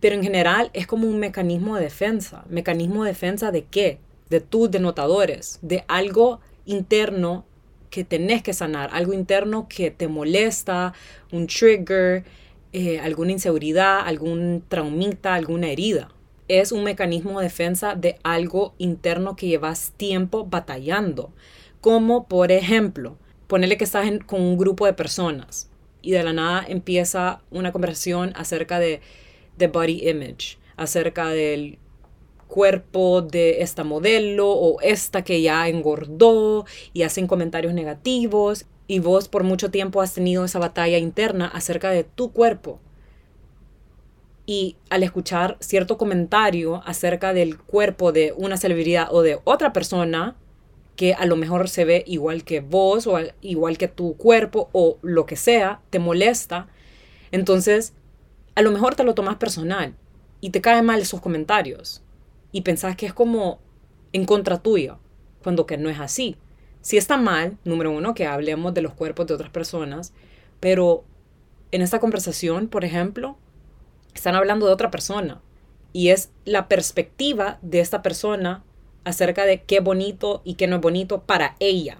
Pero 0.00 0.16
en 0.16 0.22
general 0.22 0.70
es 0.74 0.86
como 0.86 1.08
un 1.08 1.18
mecanismo 1.18 1.76
de 1.76 1.84
defensa. 1.84 2.44
¿Mecanismo 2.50 3.04
de 3.04 3.10
defensa 3.10 3.50
de 3.50 3.64
qué? 3.64 4.00
De 4.28 4.40
tus 4.40 4.70
denotadores, 4.70 5.58
de 5.62 5.84
algo 5.88 6.40
interno 6.66 7.46
que 7.90 8.04
tenés 8.04 8.42
que 8.42 8.52
sanar, 8.52 8.90
algo 8.92 9.12
interno 9.12 9.68
que 9.68 9.90
te 9.90 10.08
molesta, 10.08 10.94
un 11.32 11.46
trigger, 11.46 12.24
eh, 12.72 13.00
alguna 13.00 13.32
inseguridad, 13.32 14.00
algún 14.00 14.62
traumita, 14.68 15.34
alguna 15.34 15.68
herida 15.68 16.08
es 16.58 16.72
un 16.72 16.82
mecanismo 16.82 17.38
de 17.38 17.44
defensa 17.44 17.94
de 17.94 18.18
algo 18.24 18.74
interno 18.78 19.36
que 19.36 19.46
llevas 19.46 19.92
tiempo 19.96 20.46
batallando. 20.46 21.32
Como 21.80 22.26
por 22.26 22.50
ejemplo, 22.50 23.16
ponerle 23.46 23.76
que 23.76 23.84
estás 23.84 24.10
con 24.26 24.40
un 24.40 24.58
grupo 24.58 24.84
de 24.84 24.92
personas 24.92 25.70
y 26.02 26.10
de 26.10 26.24
la 26.24 26.32
nada 26.32 26.64
empieza 26.66 27.40
una 27.52 27.70
conversación 27.70 28.32
acerca 28.34 28.80
de, 28.80 29.00
de 29.58 29.68
body 29.68 30.08
image, 30.08 30.58
acerca 30.76 31.28
del 31.28 31.78
cuerpo 32.50 33.22
de 33.22 33.62
esta 33.62 33.84
modelo 33.84 34.50
o 34.50 34.80
esta 34.82 35.22
que 35.22 35.40
ya 35.40 35.68
engordó 35.68 36.66
y 36.92 37.04
hacen 37.04 37.26
comentarios 37.26 37.72
negativos 37.72 38.66
y 38.86 38.98
vos 38.98 39.28
por 39.28 39.44
mucho 39.44 39.70
tiempo 39.70 40.02
has 40.02 40.12
tenido 40.12 40.44
esa 40.44 40.58
batalla 40.58 40.98
interna 40.98 41.46
acerca 41.46 41.90
de 41.90 42.04
tu 42.04 42.32
cuerpo. 42.32 42.80
Y 44.44 44.76
al 44.90 45.04
escuchar 45.04 45.56
cierto 45.60 45.96
comentario 45.96 46.82
acerca 46.84 47.32
del 47.32 47.56
cuerpo 47.56 48.10
de 48.10 48.34
una 48.36 48.56
celebridad 48.56 49.06
o 49.12 49.22
de 49.22 49.38
otra 49.44 49.72
persona 49.72 50.36
que 50.96 51.14
a 51.14 51.24
lo 51.24 51.36
mejor 51.36 51.68
se 51.68 51.84
ve 51.84 52.02
igual 52.06 52.42
que 52.42 52.60
vos 52.60 53.06
o 53.06 53.16
igual 53.40 53.78
que 53.78 53.86
tu 53.86 54.16
cuerpo 54.16 54.68
o 54.72 54.98
lo 55.02 55.24
que 55.24 55.36
sea, 55.36 55.80
te 55.90 56.00
molesta, 56.00 56.66
entonces 57.30 57.94
a 58.56 58.62
lo 58.62 58.72
mejor 58.72 58.96
te 58.96 59.04
lo 59.04 59.14
tomas 59.14 59.36
personal 59.36 59.94
y 60.40 60.50
te 60.50 60.60
caen 60.60 60.84
mal 60.84 61.00
esos 61.00 61.20
comentarios 61.20 62.02
y 62.52 62.62
pensás 62.62 62.96
que 62.96 63.06
es 63.06 63.12
como 63.12 63.60
en 64.12 64.24
contra 64.24 64.58
tuya, 64.58 64.98
cuando 65.42 65.66
que 65.66 65.76
no 65.76 65.88
es 65.88 66.00
así. 66.00 66.36
Si 66.80 66.96
está 66.96 67.16
mal, 67.16 67.58
número 67.64 67.90
uno, 67.90 68.14
que 68.14 68.26
hablemos 68.26 68.74
de 68.74 68.82
los 68.82 68.94
cuerpos 68.94 69.26
de 69.26 69.34
otras 69.34 69.50
personas, 69.50 70.12
pero 70.60 71.04
en 71.72 71.82
esta 71.82 72.00
conversación, 72.00 72.68
por 72.68 72.84
ejemplo, 72.84 73.36
están 74.14 74.34
hablando 74.34 74.66
de 74.66 74.72
otra 74.72 74.90
persona 74.90 75.40
y 75.92 76.08
es 76.08 76.30
la 76.44 76.68
perspectiva 76.68 77.58
de 77.62 77.80
esta 77.80 78.02
persona 78.02 78.64
acerca 79.04 79.44
de 79.44 79.62
qué 79.62 79.80
bonito 79.80 80.42
y 80.44 80.54
qué 80.54 80.66
no 80.66 80.76
es 80.76 80.82
bonito 80.82 81.22
para 81.22 81.56
ella. 81.60 81.98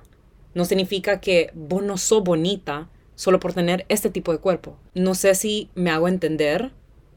No 0.55 0.65
significa 0.65 1.21
que 1.21 1.51
vos 1.55 1.83
no 1.83 1.97
sos 1.97 2.23
bonita 2.23 2.89
solo 3.15 3.39
por 3.39 3.53
tener 3.53 3.85
este 3.89 4.11
tipo 4.11 4.33
de 4.33 4.39
cuerpo. 4.39 4.77
No 4.95 5.15
sé 5.15 5.35
si 5.35 5.71
me 5.75 5.91
hago 5.91 6.09
entender, 6.09 6.73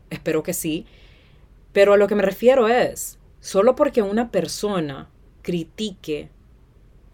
espero 0.09 0.43
que 0.43 0.53
sí, 0.53 0.85
pero 1.71 1.93
a 1.93 1.97
lo 1.97 2.07
que 2.07 2.15
me 2.15 2.23
refiero 2.23 2.67
es, 2.67 3.17
solo 3.43 3.75
porque 3.75 4.01
una 4.01 4.31
persona 4.31 5.09
critique 5.41 6.29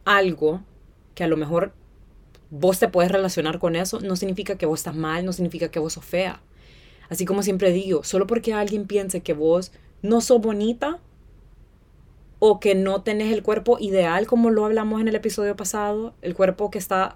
algo 0.05 0.61
que 1.15 1.23
a 1.23 1.27
lo 1.27 1.37
mejor 1.37 1.73
vos 2.51 2.77
te 2.77 2.87
puedes 2.87 3.11
relacionar 3.11 3.57
con 3.57 3.75
eso, 3.75 3.99
no 3.99 4.15
significa 4.15 4.55
que 4.55 4.67
vos 4.67 4.81
estás 4.81 4.95
mal, 4.95 5.25
no 5.25 5.33
significa 5.33 5.71
que 5.71 5.79
vos 5.79 5.93
sos 5.93 6.05
fea. 6.05 6.39
Así 7.09 7.25
como 7.25 7.41
siempre 7.41 7.71
digo, 7.71 8.03
solo 8.03 8.27
porque 8.27 8.53
alguien 8.53 8.85
piense 8.85 9.21
que 9.21 9.33
vos 9.33 9.71
no 10.03 10.21
sos 10.21 10.39
bonita 10.39 10.99
o 12.37 12.59
que 12.59 12.75
no 12.75 13.01
tenés 13.01 13.33
el 13.33 13.41
cuerpo 13.41 13.77
ideal, 13.79 14.27
como 14.27 14.51
lo 14.51 14.65
hablamos 14.65 15.01
en 15.01 15.07
el 15.07 15.15
episodio 15.15 15.55
pasado, 15.55 16.13
el 16.21 16.35
cuerpo 16.35 16.69
que 16.69 16.77
está 16.77 17.15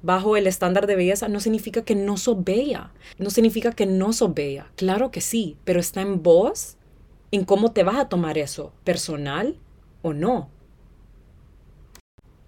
bajo 0.00 0.34
el 0.34 0.46
estándar 0.46 0.86
de 0.86 0.96
belleza, 0.96 1.28
no 1.28 1.40
significa 1.40 1.82
que 1.82 1.94
no 1.94 2.16
sos 2.16 2.42
bella. 2.42 2.90
No 3.18 3.28
significa 3.28 3.72
que 3.72 3.84
no 3.84 4.14
sos 4.14 4.32
bella. 4.32 4.70
Claro 4.76 5.10
que 5.10 5.20
sí, 5.20 5.58
pero 5.64 5.78
está 5.78 6.00
en 6.00 6.22
vos, 6.22 6.78
en 7.30 7.44
cómo 7.44 7.72
te 7.72 7.82
vas 7.82 7.96
a 7.96 8.08
tomar 8.08 8.38
eso, 8.38 8.72
personal 8.84 9.56
o 10.02 10.12
no. 10.12 10.50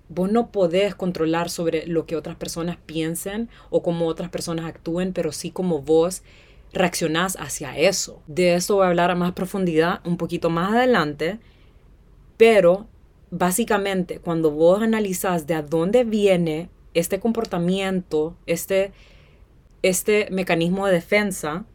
Vos 0.08 0.30
no 0.32 0.50
podés 0.50 0.94
controlar 0.94 1.50
sobre 1.50 1.86
lo 1.86 2.06
que 2.06 2.16
otras 2.16 2.36
personas 2.36 2.78
piensen 2.86 3.50
o 3.68 3.82
cómo 3.82 4.06
otras 4.06 4.30
personas 4.30 4.64
actúen, 4.64 5.12
pero 5.12 5.32
sí 5.32 5.50
como 5.50 5.82
vos 5.82 6.22
reaccionás 6.72 7.36
hacia 7.36 7.76
eso. 7.76 8.22
De 8.26 8.54
eso 8.54 8.76
voy 8.76 8.86
a 8.86 8.88
hablar 8.88 9.10
a 9.10 9.14
más 9.14 9.32
profundidad 9.32 10.00
un 10.06 10.16
poquito 10.16 10.48
más 10.50 10.72
adelante, 10.72 11.38
pero 12.36 12.86
básicamente 13.30 14.20
cuando 14.20 14.50
vos 14.50 14.82
analizás 14.82 15.46
de 15.46 15.54
a 15.54 15.62
dónde 15.62 16.04
viene 16.04 16.70
este 16.94 17.20
comportamiento, 17.20 18.36
este, 18.46 18.92
este 19.82 20.28
mecanismo 20.30 20.86
de 20.86 20.94
defensa, 20.94 21.66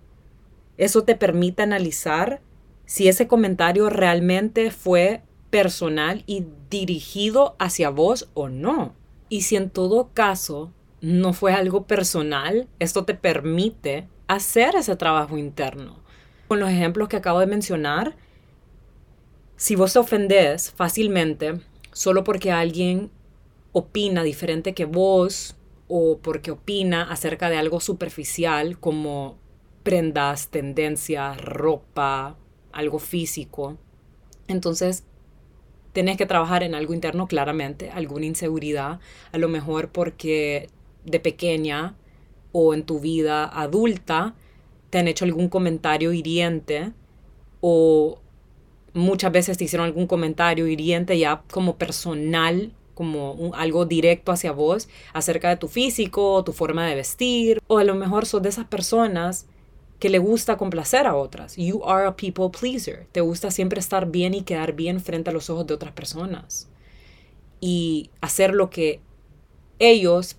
eso 0.77 1.03
te 1.03 1.15
permite 1.15 1.61
analizar 1.61 2.41
si 2.85 3.07
ese 3.07 3.27
comentario 3.27 3.89
realmente 3.89 4.71
fue 4.71 5.23
personal 5.49 6.23
y 6.25 6.45
dirigido 6.69 7.55
hacia 7.59 7.89
vos 7.89 8.29
o 8.33 8.49
no. 8.49 8.95
Y 9.29 9.41
si 9.41 9.55
en 9.55 9.69
todo 9.69 10.09
caso 10.13 10.71
no 11.01 11.33
fue 11.33 11.53
algo 11.53 11.85
personal, 11.85 12.67
esto 12.79 13.05
te 13.05 13.13
permite 13.13 14.07
hacer 14.27 14.75
ese 14.75 14.95
trabajo 14.95 15.37
interno. 15.37 16.01
Con 16.47 16.59
los 16.59 16.69
ejemplos 16.69 17.07
que 17.09 17.17
acabo 17.17 17.39
de 17.39 17.45
mencionar, 17.45 18.15
si 19.55 19.75
vos 19.75 19.93
te 19.93 19.99
ofendés 19.99 20.71
fácilmente 20.71 21.61
solo 21.91 22.23
porque 22.23 22.51
alguien 22.51 23.11
opina 23.71 24.23
diferente 24.23 24.73
que 24.73 24.85
vos 24.85 25.55
o 25.87 26.19
porque 26.19 26.51
opina 26.51 27.03
acerca 27.11 27.49
de 27.49 27.57
algo 27.57 27.79
superficial 27.79 28.79
como 28.79 29.37
prendas, 29.83 30.49
tendencias, 30.49 31.39
ropa, 31.39 32.37
algo 32.73 32.99
físico, 32.99 33.77
entonces 34.47 35.03
tenés 35.93 36.17
que 36.17 36.25
trabajar 36.25 36.63
en 36.63 36.75
algo 36.75 36.93
interno 36.93 37.27
claramente, 37.27 37.91
alguna 37.91 38.25
inseguridad, 38.25 38.99
a 39.31 39.37
lo 39.37 39.47
mejor 39.47 39.89
porque 39.89 40.69
de 41.05 41.19
pequeña 41.19 41.95
o 42.51 42.73
en 42.73 42.83
tu 42.83 42.99
vida 42.99 43.45
adulta 43.45 44.35
te 44.89 44.99
han 44.99 45.07
hecho 45.07 45.25
algún 45.25 45.49
comentario 45.49 46.13
hiriente 46.13 46.91
o 47.61 48.19
muchas 48.93 49.31
veces 49.31 49.57
te 49.57 49.63
hicieron 49.63 49.85
algún 49.85 50.07
comentario 50.07 50.67
hiriente 50.67 51.17
ya 51.17 51.43
como 51.51 51.77
personal, 51.77 52.73
como 52.93 53.51
algo 53.55 53.85
directo 53.85 54.31
hacia 54.31 54.51
vos 54.51 54.87
acerca 55.13 55.49
de 55.49 55.57
tu 55.57 55.67
físico, 55.67 56.43
tu 56.43 56.53
forma 56.53 56.87
de 56.87 56.95
vestir, 56.95 57.59
o 57.67 57.79
a 57.79 57.83
lo 57.83 57.95
mejor 57.95 58.25
sos 58.25 58.41
de 58.41 58.49
esas 58.49 58.65
personas 58.65 59.47
que 60.03 60.09
le 60.09 60.19
gusta 60.19 60.57
complacer 60.57 61.07
a 61.07 61.15
otras. 61.15 61.55
You 61.55 61.81
are 61.85 62.05
a 62.05 62.17
people 62.17 62.49
pleaser. 62.49 63.07
Te 63.13 63.21
gusta 63.21 63.51
siempre 63.51 63.79
estar 63.79 64.11
bien 64.11 64.33
y 64.33 64.41
quedar 64.41 64.73
bien 64.73 64.99
frente 64.99 65.29
a 65.29 65.33
los 65.33 65.49
ojos 65.49 65.65
de 65.65 65.73
otras 65.73 65.93
personas. 65.93 66.67
Y 67.61 68.09
hacer 68.19 68.53
lo 68.53 68.69
que 68.69 68.99
ellos 69.79 70.35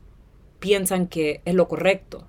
piensan 0.61 1.06
que 1.06 1.40
es 1.47 1.54
lo 1.54 1.66
correcto. 1.66 2.28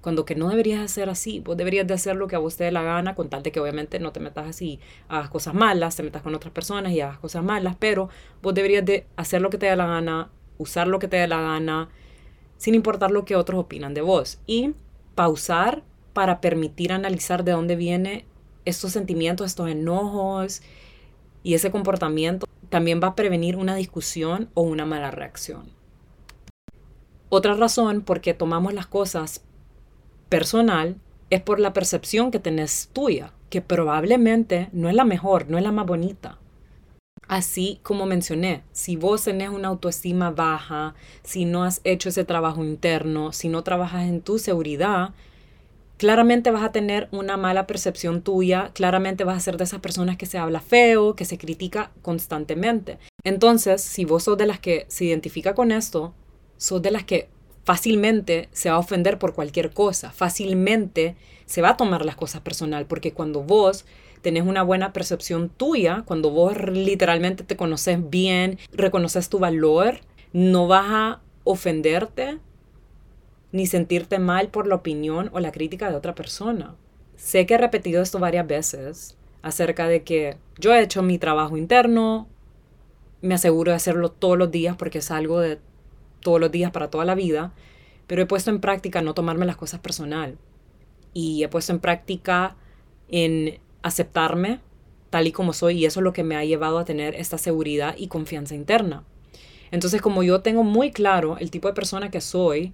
cuando 0.00 0.24
que 0.24 0.34
no 0.34 0.48
deberías 0.48 0.80
hacer 0.80 1.08
así, 1.08 1.38
vos 1.38 1.56
deberías 1.56 1.86
de 1.86 1.94
hacer 1.94 2.16
lo 2.16 2.26
que 2.26 2.34
a 2.34 2.40
vos 2.40 2.56
te 2.56 2.64
dé 2.64 2.72
la 2.72 2.82
gana, 2.82 3.14
con 3.14 3.30
tal 3.30 3.44
de 3.44 3.52
que 3.52 3.60
obviamente 3.60 4.00
no 4.00 4.10
te 4.10 4.18
metas 4.18 4.48
así, 4.48 4.80
hagas 5.08 5.30
cosas 5.30 5.54
malas, 5.54 5.94
te 5.94 6.02
metas 6.02 6.22
con 6.22 6.34
otras 6.34 6.52
personas 6.52 6.90
y 6.90 7.00
hagas 7.00 7.20
cosas 7.20 7.44
malas, 7.44 7.76
pero 7.78 8.08
vos 8.42 8.54
deberías 8.54 8.84
de 8.84 9.06
hacer 9.14 9.40
lo 9.40 9.50
que 9.50 9.58
te 9.58 9.66
dé 9.66 9.76
la 9.76 9.86
gana, 9.86 10.32
usar 10.58 10.88
lo 10.88 10.98
que 10.98 11.06
te 11.06 11.18
dé 11.18 11.28
la 11.28 11.40
gana, 11.40 11.90
sin 12.56 12.74
importar 12.74 13.12
lo 13.12 13.24
que 13.24 13.36
otros 13.36 13.60
opinan 13.60 13.94
de 13.94 14.00
vos. 14.00 14.40
Y 14.48 14.74
pausar 15.14 15.84
para 16.12 16.40
permitir 16.40 16.92
analizar 16.92 17.44
de 17.44 17.52
dónde 17.52 17.76
vienen 17.76 18.24
estos 18.64 18.92
sentimientos, 18.92 19.46
estos 19.46 19.68
enojos 19.68 20.62
y 21.42 21.54
ese 21.54 21.70
comportamiento 21.70 22.46
también 22.68 23.00
va 23.02 23.08
a 23.08 23.14
prevenir 23.14 23.56
una 23.56 23.74
discusión 23.74 24.48
o 24.54 24.62
una 24.62 24.86
mala 24.86 25.10
reacción. 25.10 25.70
Otra 27.28 27.54
razón 27.54 28.02
por 28.02 28.20
qué 28.20 28.34
tomamos 28.34 28.74
las 28.74 28.86
cosas 28.86 29.42
personal 30.28 30.96
es 31.30 31.40
por 31.40 31.60
la 31.60 31.72
percepción 31.72 32.30
que 32.30 32.38
tenés 32.38 32.90
tuya, 32.92 33.32
que 33.48 33.62
probablemente 33.62 34.68
no 34.72 34.88
es 34.88 34.94
la 34.94 35.04
mejor, 35.04 35.48
no 35.48 35.56
es 35.56 35.64
la 35.64 35.72
más 35.72 35.86
bonita. 35.86 36.38
Así 37.28 37.80
como 37.82 38.04
mencioné, 38.04 38.62
si 38.72 38.96
vos 38.96 39.24
tenés 39.24 39.48
una 39.48 39.68
autoestima 39.68 40.30
baja, 40.30 40.94
si 41.22 41.46
no 41.46 41.64
has 41.64 41.80
hecho 41.84 42.10
ese 42.10 42.24
trabajo 42.24 42.62
interno, 42.64 43.32
si 43.32 43.48
no 43.48 43.62
trabajas 43.62 44.08
en 44.08 44.20
tu 44.20 44.38
seguridad, 44.38 45.14
claramente 45.96 46.50
vas 46.50 46.62
a 46.62 46.72
tener 46.72 47.08
una 47.12 47.36
mala 47.36 47.66
percepción 47.66 48.22
tuya, 48.22 48.70
claramente 48.74 49.24
vas 49.24 49.36
a 49.36 49.40
ser 49.40 49.56
de 49.56 49.64
esas 49.64 49.80
personas 49.80 50.16
que 50.16 50.26
se 50.26 50.38
habla 50.38 50.60
feo, 50.60 51.14
que 51.14 51.24
se 51.24 51.38
critica 51.38 51.92
constantemente. 52.02 52.98
Entonces, 53.24 53.82
si 53.82 54.04
vos 54.04 54.24
sos 54.24 54.38
de 54.38 54.46
las 54.46 54.58
que 54.58 54.86
se 54.88 55.04
identifica 55.04 55.54
con 55.54 55.72
esto, 55.72 56.14
sos 56.56 56.82
de 56.82 56.90
las 56.90 57.04
que 57.04 57.28
fácilmente 57.64 58.48
se 58.52 58.70
va 58.70 58.76
a 58.76 58.80
ofender 58.80 59.18
por 59.18 59.34
cualquier 59.34 59.70
cosa, 59.70 60.10
fácilmente 60.10 61.16
se 61.46 61.62
va 61.62 61.70
a 61.70 61.76
tomar 61.76 62.04
las 62.04 62.16
cosas 62.16 62.40
personal, 62.40 62.86
porque 62.86 63.12
cuando 63.12 63.42
vos 63.42 63.84
tenés 64.22 64.44
una 64.44 64.62
buena 64.62 64.92
percepción 64.92 65.48
tuya, 65.48 66.02
cuando 66.06 66.30
vos 66.30 66.56
literalmente 66.70 67.44
te 67.44 67.56
conoces 67.56 67.98
bien, 68.10 68.58
reconoces 68.72 69.28
tu 69.28 69.38
valor, 69.38 70.00
no 70.32 70.66
vas 70.66 70.86
a 70.88 71.20
ofenderte 71.44 72.38
ni 73.52 73.66
sentirte 73.66 74.18
mal 74.18 74.48
por 74.48 74.66
la 74.66 74.74
opinión 74.74 75.30
o 75.32 75.40
la 75.40 75.52
crítica 75.52 75.90
de 75.90 75.96
otra 75.96 76.14
persona. 76.14 76.74
Sé 77.16 77.46
que 77.46 77.54
he 77.54 77.58
repetido 77.58 78.02
esto 78.02 78.18
varias 78.18 78.46
veces 78.46 79.16
acerca 79.42 79.86
de 79.86 80.02
que 80.02 80.38
yo 80.58 80.72
he 80.72 80.82
hecho 80.82 81.02
mi 81.02 81.18
trabajo 81.18 81.56
interno, 81.56 82.28
me 83.20 83.34
aseguro 83.34 83.70
de 83.70 83.76
hacerlo 83.76 84.10
todos 84.10 84.38
los 84.38 84.50
días 84.50 84.76
porque 84.76 84.98
es 84.98 85.10
algo 85.10 85.40
de 85.40 85.58
todos 86.20 86.40
los 86.40 86.50
días 86.50 86.70
para 86.70 86.90
toda 86.90 87.04
la 87.04 87.14
vida, 87.14 87.52
pero 88.06 88.22
he 88.22 88.26
puesto 88.26 88.50
en 88.50 88.60
práctica 88.60 89.02
no 89.02 89.14
tomarme 89.14 89.46
las 89.46 89.56
cosas 89.56 89.80
personal. 89.80 90.38
Y 91.12 91.42
he 91.44 91.48
puesto 91.48 91.72
en 91.72 91.80
práctica 91.80 92.56
en 93.08 93.58
aceptarme 93.82 94.60
tal 95.10 95.26
y 95.26 95.32
como 95.32 95.52
soy 95.52 95.78
y 95.78 95.84
eso 95.84 96.00
es 96.00 96.04
lo 96.04 96.12
que 96.12 96.24
me 96.24 96.36
ha 96.36 96.44
llevado 96.44 96.78
a 96.78 96.84
tener 96.84 97.14
esta 97.16 97.36
seguridad 97.36 97.94
y 97.98 98.08
confianza 98.08 98.54
interna. 98.54 99.04
Entonces, 99.70 100.00
como 100.00 100.22
yo 100.22 100.40
tengo 100.40 100.64
muy 100.64 100.90
claro 100.90 101.36
el 101.38 101.50
tipo 101.50 101.68
de 101.68 101.74
persona 101.74 102.10
que 102.10 102.20
soy 102.20 102.72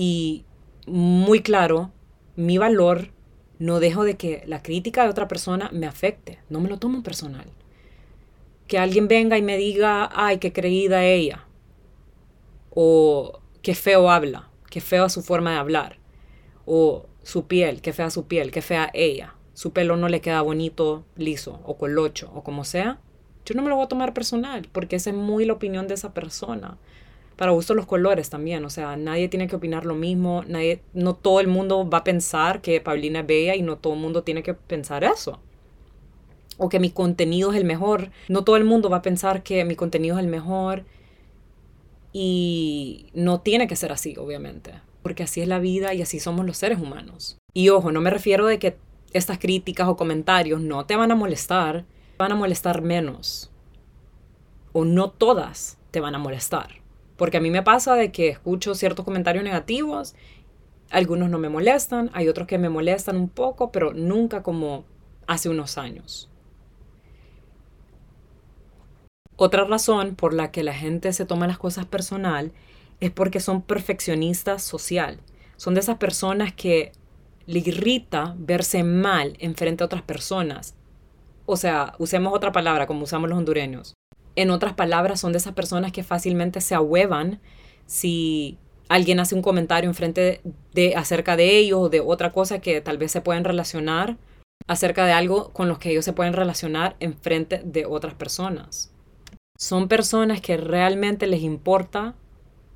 y 0.00 0.44
muy 0.86 1.40
claro 1.40 1.90
mi 2.36 2.56
valor, 2.56 3.08
no 3.58 3.80
dejo 3.80 4.04
de 4.04 4.16
que 4.16 4.44
la 4.46 4.62
crítica 4.62 5.02
de 5.02 5.08
otra 5.08 5.26
persona 5.26 5.70
me 5.72 5.88
afecte, 5.88 6.38
no 6.48 6.60
me 6.60 6.68
lo 6.68 6.78
tomo 6.78 7.02
personal. 7.02 7.50
Que 8.68 8.78
alguien 8.78 9.08
venga 9.08 9.36
y 9.38 9.42
me 9.42 9.56
diga, 9.56 10.08
ay, 10.14 10.38
qué 10.38 10.52
creída 10.52 11.04
ella, 11.04 11.46
o 12.70 13.40
qué 13.60 13.74
feo 13.74 14.08
habla, 14.08 14.48
qué 14.70 14.80
fea 14.80 15.08
su 15.08 15.20
forma 15.20 15.50
de 15.50 15.58
hablar, 15.58 15.98
o 16.64 17.06
su 17.24 17.48
piel, 17.48 17.82
qué 17.82 17.92
fea 17.92 18.10
su 18.10 18.28
piel, 18.28 18.52
qué 18.52 18.62
fea 18.62 18.92
ella, 18.94 19.34
su 19.52 19.72
pelo 19.72 19.96
no 19.96 20.08
le 20.08 20.20
queda 20.20 20.42
bonito, 20.42 21.06
liso, 21.16 21.60
o 21.64 21.76
colocho, 21.76 22.30
o 22.36 22.44
como 22.44 22.62
sea, 22.62 23.00
yo 23.44 23.56
no 23.56 23.62
me 23.62 23.68
lo 23.68 23.74
voy 23.74 23.86
a 23.86 23.88
tomar 23.88 24.14
personal, 24.14 24.68
porque 24.70 24.94
esa 24.94 25.10
es 25.10 25.16
muy 25.16 25.44
la 25.44 25.54
opinión 25.54 25.88
de 25.88 25.94
esa 25.94 26.14
persona. 26.14 26.78
Para 27.38 27.52
gusto 27.52 27.72
los 27.74 27.86
colores 27.86 28.30
también, 28.30 28.64
o 28.64 28.68
sea, 28.68 28.96
nadie 28.96 29.28
tiene 29.28 29.46
que 29.46 29.54
opinar 29.54 29.86
lo 29.86 29.94
mismo, 29.94 30.42
nadie, 30.48 30.82
no 30.92 31.14
todo 31.14 31.38
el 31.38 31.46
mundo 31.46 31.88
va 31.88 31.98
a 31.98 32.04
pensar 32.04 32.60
que 32.60 32.80
Paulina 32.80 33.20
es 33.20 33.28
bella 33.28 33.54
y 33.54 33.62
no 33.62 33.76
todo 33.78 33.92
el 33.92 34.00
mundo 34.00 34.24
tiene 34.24 34.42
que 34.42 34.54
pensar 34.54 35.04
eso. 35.04 35.38
O 36.56 36.68
que 36.68 36.80
mi 36.80 36.90
contenido 36.90 37.52
es 37.52 37.56
el 37.56 37.64
mejor, 37.64 38.10
no 38.28 38.42
todo 38.42 38.56
el 38.56 38.64
mundo 38.64 38.90
va 38.90 38.96
a 38.96 39.02
pensar 39.02 39.44
que 39.44 39.64
mi 39.64 39.76
contenido 39.76 40.16
es 40.16 40.24
el 40.24 40.28
mejor 40.28 40.84
y 42.12 43.06
no 43.14 43.40
tiene 43.40 43.68
que 43.68 43.76
ser 43.76 43.92
así, 43.92 44.16
obviamente, 44.18 44.72
porque 45.04 45.22
así 45.22 45.40
es 45.40 45.46
la 45.46 45.60
vida 45.60 45.94
y 45.94 46.02
así 46.02 46.18
somos 46.18 46.44
los 46.44 46.56
seres 46.56 46.80
humanos. 46.80 47.38
Y 47.54 47.68
ojo, 47.68 47.92
no 47.92 48.00
me 48.00 48.10
refiero 48.10 48.46
de 48.46 48.58
que 48.58 48.78
estas 49.12 49.38
críticas 49.38 49.86
o 49.86 49.96
comentarios 49.96 50.60
no 50.60 50.86
te 50.86 50.96
van 50.96 51.12
a 51.12 51.14
molestar, 51.14 51.84
van 52.18 52.32
a 52.32 52.34
molestar 52.34 52.82
menos. 52.82 53.52
O 54.72 54.84
no 54.84 55.10
todas 55.10 55.78
te 55.92 56.00
van 56.00 56.16
a 56.16 56.18
molestar. 56.18 56.87
Porque 57.18 57.36
a 57.36 57.40
mí 57.40 57.50
me 57.50 57.62
pasa 57.62 57.96
de 57.96 58.12
que 58.12 58.28
escucho 58.28 58.74
ciertos 58.74 59.04
comentarios 59.04 59.44
negativos, 59.44 60.14
algunos 60.88 61.28
no 61.28 61.38
me 61.38 61.50
molestan, 61.50 62.10
hay 62.14 62.28
otros 62.28 62.46
que 62.46 62.56
me 62.56 62.70
molestan 62.70 63.16
un 63.16 63.28
poco, 63.28 63.72
pero 63.72 63.92
nunca 63.92 64.42
como 64.42 64.84
hace 65.26 65.50
unos 65.50 65.76
años. 65.76 66.30
Otra 69.36 69.64
razón 69.64 70.14
por 70.14 70.32
la 70.32 70.50
que 70.50 70.62
la 70.62 70.74
gente 70.74 71.12
se 71.12 71.26
toma 71.26 71.46
las 71.46 71.58
cosas 71.58 71.86
personal 71.86 72.52
es 73.00 73.10
porque 73.10 73.40
son 73.40 73.62
perfeccionistas 73.62 74.62
social. 74.62 75.20
Son 75.56 75.74
de 75.74 75.80
esas 75.80 75.98
personas 75.98 76.52
que 76.52 76.92
le 77.46 77.58
irrita 77.58 78.34
verse 78.38 78.84
mal 78.84 79.36
en 79.40 79.56
frente 79.56 79.82
a 79.82 79.86
otras 79.86 80.02
personas. 80.02 80.76
O 81.46 81.56
sea, 81.56 81.94
usemos 81.98 82.32
otra 82.32 82.52
palabra 82.52 82.86
como 82.86 83.04
usamos 83.04 83.28
los 83.28 83.38
hondureños. 83.38 83.97
En 84.38 84.50
otras 84.50 84.74
palabras, 84.74 85.20
son 85.20 85.32
de 85.32 85.38
esas 85.38 85.54
personas 85.54 85.92
que 85.92 86.02
fácilmente 86.02 86.60
se 86.60 86.74
ahuevan 86.74 87.40
si 87.86 88.58
alguien 88.88 89.20
hace 89.20 89.34
un 89.34 89.42
comentario 89.42 89.90
enfrente 89.90 90.40
de 90.72 90.94
acerca 90.96 91.36
de 91.36 91.58
ellos 91.58 91.78
o 91.80 91.88
de 91.88 92.00
otra 92.00 92.32
cosa 92.32 92.60
que 92.60 92.80
tal 92.80 92.98
vez 92.98 93.12
se 93.12 93.20
pueden 93.20 93.44
relacionar 93.44 94.16
acerca 94.66 95.06
de 95.06 95.12
algo 95.12 95.52
con 95.52 95.68
los 95.68 95.78
que 95.78 95.90
ellos 95.90 96.04
se 96.04 96.12
pueden 96.12 96.32
relacionar 96.32 96.96
en 97.00 97.14
frente 97.14 97.62
de 97.64 97.86
otras 97.86 98.14
personas 98.14 98.92
son 99.58 99.88
personas 99.88 100.40
que 100.40 100.56
realmente 100.56 101.26
les 101.26 101.42
importa 101.42 102.14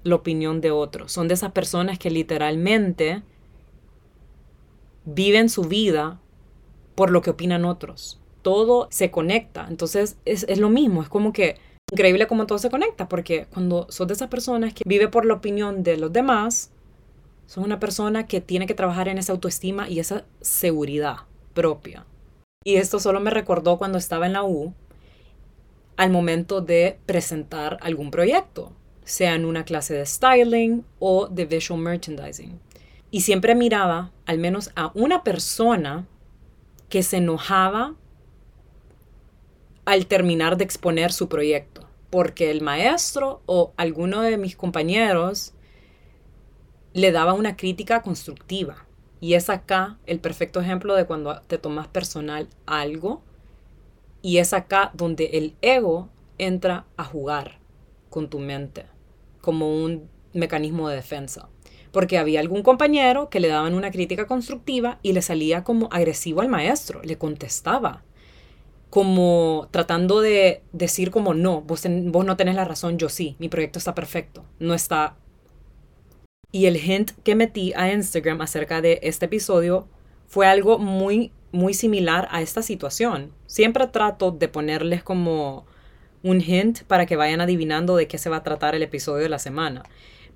la 0.02 0.16
opinión 0.16 0.60
de 0.60 0.72
otros. 0.72 1.12
Son 1.12 1.28
de 1.28 1.34
esas 1.34 1.52
personas 1.52 1.96
que 1.96 2.10
literalmente 2.10 3.22
viven 5.04 5.48
su 5.48 5.62
vida 5.62 6.20
por 6.96 7.10
lo 7.10 7.22
que 7.22 7.30
opinan 7.30 7.64
otros. 7.64 8.20
Todo 8.42 8.88
se 8.90 9.10
conecta. 9.10 9.66
Entonces 9.68 10.16
es, 10.24 10.44
es 10.48 10.58
lo 10.58 10.68
mismo. 10.68 11.02
Es 11.02 11.08
como 11.08 11.32
que 11.32 11.56
increíble 11.90 12.26
cómo 12.26 12.46
todo 12.46 12.58
se 12.58 12.70
conecta. 12.70 13.08
Porque 13.08 13.46
cuando 13.46 13.86
son 13.90 14.08
de 14.08 14.14
esas 14.14 14.28
personas 14.28 14.74
que 14.74 14.82
vive 14.86 15.08
por 15.08 15.24
la 15.24 15.34
opinión 15.34 15.82
de 15.82 15.96
los 15.96 16.12
demás, 16.12 16.70
son 17.46 17.64
una 17.64 17.80
persona 17.80 18.26
que 18.26 18.40
tiene 18.40 18.66
que 18.66 18.74
trabajar 18.74 19.08
en 19.08 19.18
esa 19.18 19.32
autoestima 19.32 19.88
y 19.88 20.00
esa 20.00 20.24
seguridad 20.40 21.16
propia. 21.54 22.06
Y 22.64 22.76
esto 22.76 22.98
solo 22.98 23.20
me 23.20 23.30
recordó 23.30 23.76
cuando 23.78 23.98
estaba 23.98 24.26
en 24.26 24.32
la 24.32 24.44
U 24.44 24.72
al 25.96 26.10
momento 26.10 26.60
de 26.60 26.98
presentar 27.06 27.78
algún 27.82 28.10
proyecto, 28.10 28.72
sea 29.04 29.34
en 29.34 29.44
una 29.44 29.64
clase 29.64 29.94
de 29.94 30.06
styling 30.06 30.84
o 30.98 31.26
de 31.28 31.44
visual 31.44 31.80
merchandising. 31.80 32.58
Y 33.10 33.20
siempre 33.20 33.54
miraba 33.54 34.10
al 34.24 34.38
menos 34.38 34.70
a 34.74 34.90
una 34.94 35.22
persona 35.22 36.06
que 36.88 37.02
se 37.02 37.18
enojaba 37.18 37.94
al 39.84 40.06
terminar 40.06 40.56
de 40.56 40.64
exponer 40.64 41.12
su 41.12 41.28
proyecto, 41.28 41.88
porque 42.10 42.50
el 42.50 42.60
maestro 42.60 43.42
o 43.46 43.72
alguno 43.76 44.22
de 44.22 44.36
mis 44.38 44.56
compañeros 44.56 45.54
le 46.92 47.12
daba 47.12 47.32
una 47.32 47.56
crítica 47.56 48.02
constructiva. 48.02 48.86
Y 49.20 49.34
es 49.34 49.48
acá 49.48 49.98
el 50.06 50.20
perfecto 50.20 50.60
ejemplo 50.60 50.94
de 50.94 51.06
cuando 51.06 51.40
te 51.42 51.58
tomas 51.58 51.88
personal 51.88 52.48
algo 52.66 53.22
y 54.20 54.38
es 54.38 54.52
acá 54.52 54.90
donde 54.94 55.26
el 55.34 55.54
ego 55.62 56.08
entra 56.38 56.86
a 56.96 57.04
jugar 57.04 57.58
con 58.10 58.28
tu 58.28 58.38
mente 58.38 58.86
como 59.40 59.82
un 59.82 60.08
mecanismo 60.32 60.88
de 60.88 60.96
defensa. 60.96 61.48
Porque 61.92 62.18
había 62.18 62.40
algún 62.40 62.62
compañero 62.62 63.28
que 63.28 63.40
le 63.40 63.48
daban 63.48 63.74
una 63.74 63.90
crítica 63.90 64.26
constructiva 64.26 64.98
y 65.02 65.12
le 65.12 65.22
salía 65.22 65.62
como 65.62 65.88
agresivo 65.92 66.40
al 66.40 66.48
maestro, 66.48 67.02
le 67.02 67.18
contestaba, 67.18 68.02
como 68.92 69.68
tratando 69.70 70.20
de 70.20 70.62
decir 70.72 71.10
como 71.10 71.32
no, 71.32 71.62
vos, 71.62 71.82
vos 71.86 72.26
no 72.26 72.36
tenés 72.36 72.56
la 72.56 72.66
razón, 72.66 72.98
yo 72.98 73.08
sí, 73.08 73.36
mi 73.38 73.48
proyecto 73.48 73.78
está 73.78 73.94
perfecto, 73.94 74.44
no 74.58 74.74
está... 74.74 75.16
Y 76.50 76.66
el 76.66 76.76
hint 76.76 77.12
que 77.24 77.34
metí 77.34 77.72
a 77.74 77.90
Instagram 77.90 78.42
acerca 78.42 78.82
de 78.82 79.00
este 79.02 79.24
episodio 79.24 79.88
fue 80.26 80.46
algo 80.46 80.78
muy 80.78 81.32
muy 81.52 81.72
similar 81.72 82.28
a 82.30 82.42
esta 82.42 82.60
situación. 82.60 83.32
Siempre 83.46 83.86
trato 83.86 84.30
de 84.30 84.48
ponerles 84.48 85.02
como 85.02 85.64
un 86.22 86.42
hint 86.42 86.82
para 86.82 87.06
que 87.06 87.16
vayan 87.16 87.40
adivinando 87.40 87.96
de 87.96 88.08
qué 88.08 88.18
se 88.18 88.28
va 88.28 88.36
a 88.36 88.42
tratar 88.42 88.74
el 88.74 88.82
episodio 88.82 89.22
de 89.22 89.30
la 89.30 89.38
semana. 89.38 89.84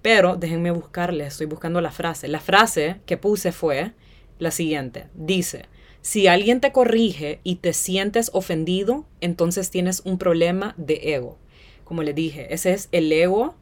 Pero 0.01 0.37
déjenme 0.37 0.71
buscarle, 0.71 1.27
estoy 1.27 1.47
buscando 1.47 1.83
la 1.83 1.90
frase. 1.90 2.27
La 2.27 2.40
frase 2.40 3.03
que 3.05 3.19
puse 3.19 3.53
fue 3.53 3.92
la 4.38 4.51
siguiente. 4.51 5.09
Dice, 5.14 5.66
si 6.07 6.29
alguien 6.29 6.61
te 6.61 6.71
corrige 6.71 7.40
y 7.42 7.57
te 7.57 7.73
sientes 7.73 8.31
ofendido, 8.33 9.07
entonces 9.21 9.73
tienes 9.73 10.03
un 10.05 10.19
problema 10.19 10.73
de 10.77 11.01
ego. 11.14 11.37
Como 11.83 12.05
le 12.05 12.14
dije, 12.14 12.55
ese 12.55 12.75
es 12.75 12.88
el 12.92 13.11
ego 13.11 13.57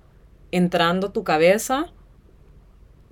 entrando 0.51 1.07
a 1.07 1.13
tu 1.15 1.25
cabeza 1.25 1.91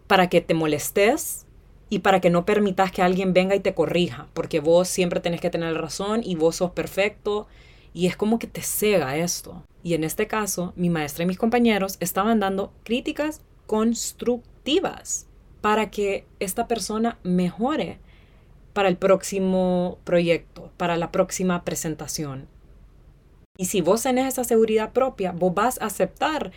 para 0.06 0.28
que 0.28 0.42
te 0.42 0.52
molestes 0.52 1.46
y 1.88 2.00
para 2.00 2.20
que 2.20 2.28
no 2.28 2.44
permitas 2.44 2.92
que 2.92 3.00
alguien 3.00 3.32
venga 3.32 3.54
y 3.54 3.60
te 3.60 3.72
corrija, 3.72 4.28
porque 4.34 4.60
vos 4.60 4.86
siempre 4.86 5.20
tenés 5.20 5.40
que 5.40 5.48
tener 5.48 5.74
razón 5.78 6.20
y 6.22 6.34
vos 6.34 6.56
sos 6.56 6.72
perfecto 6.72 7.46
y 7.94 8.08
es 8.08 8.18
como 8.18 8.38
que 8.38 8.48
te 8.48 8.60
cega 8.60 9.16
esto. 9.16 9.64
Y 9.82 9.94
en 9.94 10.04
este 10.04 10.26
caso, 10.26 10.74
mi 10.76 10.90
maestra 10.90 11.24
y 11.24 11.26
mis 11.26 11.38
compañeros 11.38 11.96
estaban 12.00 12.38
dando 12.38 12.74
críticas 12.84 13.40
constructivas 13.66 15.26
para 15.62 15.90
que 15.90 16.26
esta 16.38 16.68
persona 16.68 17.18
mejore 17.22 17.98
para 18.72 18.88
el 18.88 18.96
próximo 18.96 19.98
proyecto, 20.04 20.70
para 20.76 20.96
la 20.96 21.12
próxima 21.12 21.64
presentación. 21.64 22.48
Y 23.56 23.66
si 23.66 23.80
vos 23.80 24.02
tenés 24.02 24.28
esa 24.28 24.44
seguridad 24.44 24.92
propia, 24.92 25.32
vos 25.32 25.54
vas 25.54 25.80
a 25.80 25.86
aceptar 25.86 26.52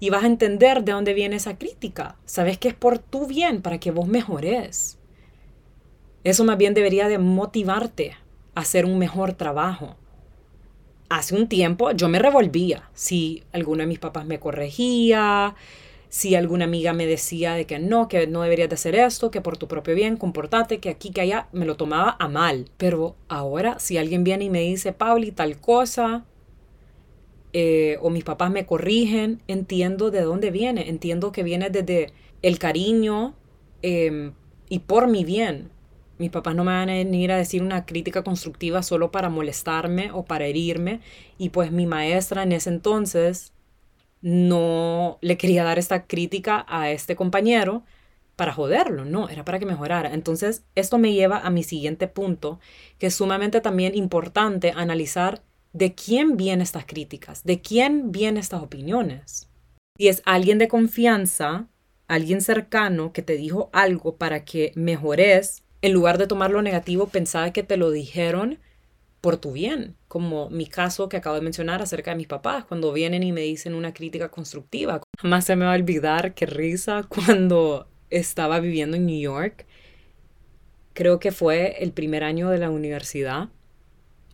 y 0.00 0.10
vas 0.10 0.24
a 0.24 0.26
entender 0.26 0.82
de 0.82 0.92
dónde 0.92 1.14
viene 1.14 1.36
esa 1.36 1.56
crítica. 1.56 2.16
Sabes 2.24 2.58
que 2.58 2.68
es 2.68 2.74
por 2.74 2.98
tu 2.98 3.26
bien, 3.26 3.62
para 3.62 3.78
que 3.78 3.92
vos 3.92 4.08
mejores. 4.08 4.98
Eso 6.24 6.44
más 6.44 6.58
bien 6.58 6.74
debería 6.74 7.08
de 7.08 7.18
motivarte 7.18 8.16
a 8.54 8.60
hacer 8.60 8.84
un 8.84 8.98
mejor 8.98 9.34
trabajo. 9.34 9.96
Hace 11.08 11.36
un 11.36 11.46
tiempo 11.46 11.92
yo 11.92 12.08
me 12.08 12.18
revolvía 12.18 12.90
si 12.94 13.44
alguno 13.52 13.82
de 13.82 13.86
mis 13.86 13.98
papás 13.98 14.26
me 14.26 14.40
corregía, 14.40 15.54
si 16.12 16.34
alguna 16.34 16.66
amiga 16.66 16.92
me 16.92 17.06
decía 17.06 17.54
de 17.54 17.64
que 17.64 17.78
no, 17.78 18.06
que 18.06 18.26
no 18.26 18.42
deberías 18.42 18.68
de 18.68 18.74
hacer 18.74 18.94
esto, 18.94 19.30
que 19.30 19.40
por 19.40 19.56
tu 19.56 19.66
propio 19.66 19.94
bien, 19.94 20.18
comportate, 20.18 20.78
que 20.78 20.90
aquí, 20.90 21.10
que 21.10 21.22
allá, 21.22 21.48
me 21.52 21.64
lo 21.64 21.78
tomaba 21.78 22.16
a 22.18 22.28
mal. 22.28 22.70
Pero 22.76 23.16
ahora, 23.28 23.78
si 23.78 23.96
alguien 23.96 24.22
viene 24.22 24.44
y 24.44 24.50
me 24.50 24.60
dice, 24.60 24.92
Pauli, 24.92 25.32
tal 25.32 25.58
cosa, 25.58 26.26
eh, 27.54 27.96
o 28.02 28.10
mis 28.10 28.24
papás 28.24 28.50
me 28.50 28.66
corrigen, 28.66 29.40
entiendo 29.48 30.10
de 30.10 30.20
dónde 30.20 30.50
viene, 30.50 30.90
entiendo 30.90 31.32
que 31.32 31.42
viene 31.42 31.70
desde 31.70 32.12
el 32.42 32.58
cariño 32.58 33.34
em, 33.80 34.34
y 34.68 34.80
por 34.80 35.08
mi 35.08 35.24
bien. 35.24 35.70
Mis 36.18 36.30
papás 36.30 36.54
no 36.54 36.62
me 36.62 36.72
van 36.72 36.90
a 36.90 36.92
venir 36.92 37.32
a 37.32 37.38
decir 37.38 37.62
una 37.62 37.86
crítica 37.86 38.22
constructiva 38.22 38.82
solo 38.82 39.10
para 39.10 39.30
molestarme 39.30 40.12
o 40.12 40.26
para 40.26 40.44
herirme. 40.44 41.00
Y 41.38 41.48
pues 41.48 41.72
mi 41.72 41.86
maestra 41.86 42.42
en 42.42 42.52
ese 42.52 42.68
entonces 42.68 43.51
no 44.22 45.18
le 45.20 45.36
quería 45.36 45.64
dar 45.64 45.78
esta 45.78 46.06
crítica 46.06 46.64
a 46.68 46.90
este 46.90 47.16
compañero 47.16 47.82
para 48.36 48.52
joderlo, 48.52 49.04
no, 49.04 49.28
era 49.28 49.44
para 49.44 49.58
que 49.58 49.66
mejorara. 49.66 50.14
Entonces, 50.14 50.64
esto 50.74 50.98
me 50.98 51.12
lleva 51.12 51.38
a 51.38 51.50
mi 51.50 51.62
siguiente 51.62 52.08
punto, 52.08 52.60
que 52.98 53.08
es 53.08 53.14
sumamente 53.14 53.60
también 53.60 53.94
importante 53.94 54.72
analizar 54.74 55.42
de 55.72 55.94
quién 55.94 56.36
vienen 56.36 56.62
estas 56.62 56.86
críticas, 56.86 57.44
de 57.44 57.60
quién 57.60 58.12
vienen 58.12 58.38
estas 58.38 58.62
opiniones. 58.62 59.48
Si 59.98 60.08
es 60.08 60.22
alguien 60.24 60.58
de 60.58 60.68
confianza, 60.68 61.68
alguien 62.08 62.40
cercano 62.40 63.12
que 63.12 63.22
te 63.22 63.36
dijo 63.36 63.70
algo 63.72 64.16
para 64.16 64.44
que 64.44 64.72
mejores, 64.74 65.64
en 65.82 65.92
lugar 65.92 66.18
de 66.18 66.26
tomar 66.26 66.50
lo 66.50 66.62
negativo, 66.62 67.08
pensaba 67.08 67.52
que 67.52 67.62
te 67.62 67.76
lo 67.76 67.90
dijeron 67.90 68.58
por 69.22 69.36
tu 69.36 69.52
bien, 69.52 69.94
como 70.08 70.50
mi 70.50 70.66
caso 70.66 71.08
que 71.08 71.16
acabo 71.16 71.36
de 71.36 71.42
mencionar 71.42 71.80
acerca 71.80 72.10
de 72.10 72.16
mis 72.16 72.26
papás, 72.26 72.64
cuando 72.64 72.92
vienen 72.92 73.22
y 73.22 73.30
me 73.32 73.42
dicen 73.42 73.74
una 73.74 73.94
crítica 73.94 74.28
constructiva. 74.28 75.00
Jamás 75.18 75.44
se 75.44 75.54
me 75.54 75.64
va 75.64 75.72
a 75.72 75.76
olvidar 75.76 76.34
qué 76.34 76.44
risa 76.44 77.04
cuando 77.08 77.86
estaba 78.10 78.58
viviendo 78.58 78.96
en 78.96 79.06
New 79.06 79.20
York. 79.20 79.64
Creo 80.92 81.20
que 81.20 81.30
fue 81.30 81.76
el 81.82 81.92
primer 81.92 82.24
año 82.24 82.50
de 82.50 82.58
la 82.58 82.68
universidad. 82.68 83.48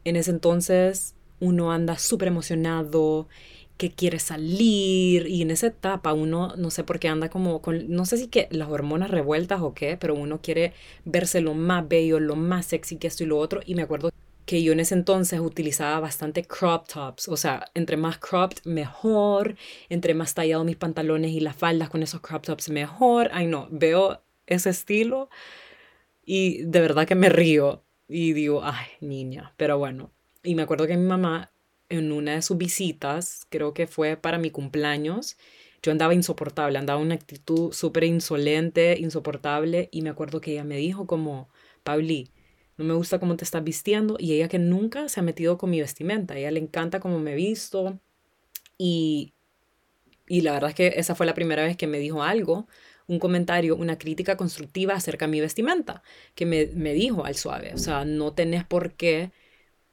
En 0.04 0.16
ese 0.16 0.30
entonces 0.30 1.14
uno 1.38 1.70
anda 1.70 1.98
súper 1.98 2.28
emocionado, 2.28 3.28
que 3.76 3.92
quiere 3.92 4.18
salir 4.18 5.28
y 5.28 5.42
en 5.42 5.52
esa 5.52 5.68
etapa 5.68 6.12
uno 6.12 6.54
no 6.56 6.70
sé 6.70 6.82
por 6.82 6.98
qué 6.98 7.08
anda 7.08 7.28
como 7.28 7.62
con, 7.62 7.88
no 7.90 8.06
sé 8.06 8.16
si 8.16 8.26
que 8.26 8.48
las 8.50 8.68
hormonas 8.68 9.10
revueltas 9.10 9.60
o 9.60 9.74
qué, 9.74 9.96
pero 9.96 10.14
uno 10.14 10.40
quiere 10.42 10.72
verse 11.04 11.40
lo 11.40 11.54
más 11.54 11.86
bello, 11.88 12.18
lo 12.18 12.34
más 12.36 12.66
sexy 12.66 12.96
que 12.96 13.06
esto 13.06 13.22
y 13.22 13.26
lo 13.26 13.38
otro 13.38 13.60
y 13.64 13.76
me 13.76 13.82
acuerdo 13.82 14.10
que 14.48 14.62
yo 14.62 14.72
en 14.72 14.80
ese 14.80 14.94
entonces 14.94 15.40
utilizaba 15.40 16.00
bastante 16.00 16.42
crop 16.42 16.88
tops, 16.88 17.28
o 17.28 17.36
sea, 17.36 17.66
entre 17.74 17.98
más 17.98 18.16
cropped 18.16 18.64
mejor, 18.64 19.56
entre 19.90 20.14
más 20.14 20.32
tallado 20.32 20.64
mis 20.64 20.76
pantalones 20.76 21.32
y 21.32 21.40
las 21.40 21.54
faldas 21.54 21.90
con 21.90 22.02
esos 22.02 22.22
crop 22.22 22.46
tops 22.46 22.70
mejor. 22.70 23.28
Ay 23.34 23.46
no, 23.46 23.68
veo 23.70 24.22
ese 24.46 24.70
estilo 24.70 25.28
y 26.24 26.62
de 26.62 26.80
verdad 26.80 27.06
que 27.06 27.14
me 27.14 27.28
río 27.28 27.82
y 28.08 28.32
digo, 28.32 28.62
ay, 28.64 28.86
niña, 29.02 29.52
pero 29.58 29.76
bueno. 29.76 30.12
Y 30.42 30.54
me 30.54 30.62
acuerdo 30.62 30.86
que 30.86 30.96
mi 30.96 31.06
mamá 31.06 31.50
en 31.90 32.10
una 32.10 32.32
de 32.32 32.40
sus 32.40 32.56
visitas, 32.56 33.46
creo 33.50 33.74
que 33.74 33.86
fue 33.86 34.16
para 34.16 34.38
mi 34.38 34.50
cumpleaños, 34.50 35.36
yo 35.82 35.92
andaba 35.92 36.14
insoportable, 36.14 36.78
andaba 36.78 37.00
una 37.00 37.16
actitud 37.16 37.72
súper 37.74 38.04
insolente, 38.04 38.96
insoportable, 38.98 39.90
y 39.92 40.00
me 40.00 40.08
acuerdo 40.08 40.40
que 40.40 40.52
ella 40.52 40.64
me 40.64 40.78
dijo 40.78 41.06
como, 41.06 41.50
Pauli, 41.84 42.30
no 42.78 42.84
me 42.84 42.94
gusta 42.94 43.18
cómo 43.20 43.36
te 43.36 43.44
estás 43.44 43.64
vistiendo 43.64 44.16
y 44.18 44.34
ella 44.34 44.48
que 44.48 44.58
nunca 44.58 45.08
se 45.08 45.20
ha 45.20 45.22
metido 45.22 45.58
con 45.58 45.70
mi 45.70 45.80
vestimenta, 45.80 46.34
a 46.34 46.38
ella 46.38 46.50
le 46.52 46.60
encanta 46.60 47.00
cómo 47.00 47.18
me 47.18 47.34
visto 47.34 48.00
y, 48.78 49.34
y 50.28 50.42
la 50.42 50.52
verdad 50.52 50.70
es 50.70 50.76
que 50.76 50.86
esa 50.96 51.14
fue 51.14 51.26
la 51.26 51.34
primera 51.34 51.64
vez 51.64 51.76
que 51.76 51.86
me 51.86 51.98
dijo 51.98 52.22
algo, 52.22 52.68
un 53.08 53.18
comentario, 53.18 53.76
una 53.76 53.98
crítica 53.98 54.36
constructiva 54.36 54.94
acerca 54.94 55.26
de 55.26 55.32
mi 55.32 55.40
vestimenta, 55.40 56.02
que 56.34 56.46
me, 56.46 56.66
me 56.74 56.92
dijo 56.94 57.24
al 57.24 57.34
suave, 57.36 57.72
o 57.74 57.78
sea, 57.78 58.04
no 58.04 58.34
tenés 58.34 58.64
por 58.64 58.94
qué 58.94 59.32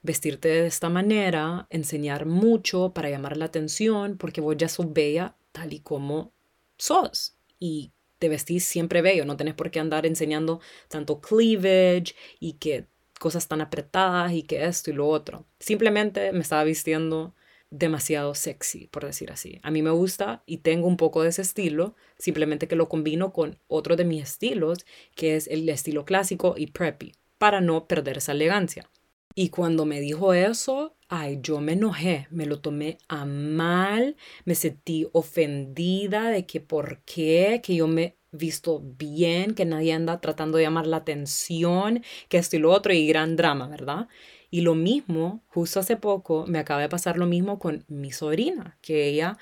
vestirte 0.01 0.49
de 0.49 0.67
esta 0.67 0.89
manera, 0.89 1.67
enseñar 1.69 2.25
mucho 2.25 2.93
para 2.93 3.09
llamar 3.09 3.37
la 3.37 3.45
atención, 3.45 4.17
porque 4.17 4.41
vos 4.41 4.55
ya 4.57 4.69
sos 4.69 4.93
bella 4.93 5.35
tal 5.51 5.73
y 5.73 5.79
como 5.79 6.33
sos. 6.77 7.37
Y 7.59 7.91
te 8.19 8.29
vestís 8.29 8.65
siempre 8.65 9.01
bello, 9.01 9.25
no 9.25 9.37
tenés 9.37 9.53
por 9.53 9.71
qué 9.71 9.79
andar 9.79 10.05
enseñando 10.05 10.61
tanto 10.87 11.21
cleavage 11.21 12.15
y 12.39 12.53
que 12.53 12.87
cosas 13.19 13.47
tan 13.47 13.61
apretadas 13.61 14.33
y 14.33 14.43
que 14.43 14.65
esto 14.65 14.91
y 14.91 14.93
lo 14.93 15.07
otro. 15.07 15.45
Simplemente 15.59 16.31
me 16.31 16.39
estaba 16.39 16.63
vistiendo 16.63 17.33
demasiado 17.69 18.35
sexy, 18.35 18.87
por 18.87 19.05
decir 19.05 19.31
así. 19.31 19.59
A 19.63 19.71
mí 19.71 19.81
me 19.81 19.89
gusta 19.89 20.43
y 20.45 20.57
tengo 20.57 20.87
un 20.87 20.97
poco 20.97 21.23
de 21.23 21.29
ese 21.29 21.41
estilo, 21.41 21.95
simplemente 22.17 22.67
que 22.67 22.75
lo 22.75 22.89
combino 22.89 23.33
con 23.33 23.59
otro 23.67 23.95
de 23.95 24.05
mis 24.05 24.23
estilos, 24.23 24.85
que 25.15 25.35
es 25.35 25.47
el 25.47 25.67
estilo 25.69 26.05
clásico 26.05 26.55
y 26.57 26.67
preppy, 26.67 27.13
para 27.37 27.61
no 27.61 27.87
perder 27.87 28.17
esa 28.17 28.31
elegancia. 28.31 28.89
Y 29.35 29.49
cuando 29.49 29.85
me 29.85 29.99
dijo 29.99 30.33
eso, 30.33 30.95
ay, 31.09 31.39
yo 31.41 31.59
me 31.59 31.73
enojé, 31.73 32.27
me 32.31 32.45
lo 32.45 32.61
tomé 32.61 32.97
a 33.09 33.25
mal, 33.25 34.15
me 34.45 34.55
sentí 34.55 35.07
ofendida 35.11 36.29
de 36.29 36.45
que 36.45 36.61
por 36.61 37.01
qué, 37.01 37.61
que 37.63 37.75
yo 37.75 37.87
me 37.87 38.15
visto 38.31 38.81
bien, 38.81 39.53
que 39.53 39.65
nadie 39.65 39.93
anda 39.93 40.21
tratando 40.21 40.57
de 40.57 40.63
llamar 40.63 40.87
la 40.87 40.97
atención, 40.97 42.01
que 42.29 42.37
esto 42.37 42.55
y 42.55 42.59
lo 42.59 42.71
otro, 42.71 42.93
y 42.93 43.07
gran 43.07 43.35
drama, 43.35 43.67
¿verdad? 43.67 44.07
Y 44.51 44.61
lo 44.61 44.75
mismo, 44.75 45.43
justo 45.47 45.79
hace 45.81 45.97
poco, 45.97 46.45
me 46.47 46.59
acaba 46.59 46.81
de 46.81 46.89
pasar 46.89 47.17
lo 47.17 47.25
mismo 47.25 47.59
con 47.59 47.83
mi 47.89 48.11
sobrina, 48.11 48.77
que 48.81 49.07
ella 49.07 49.37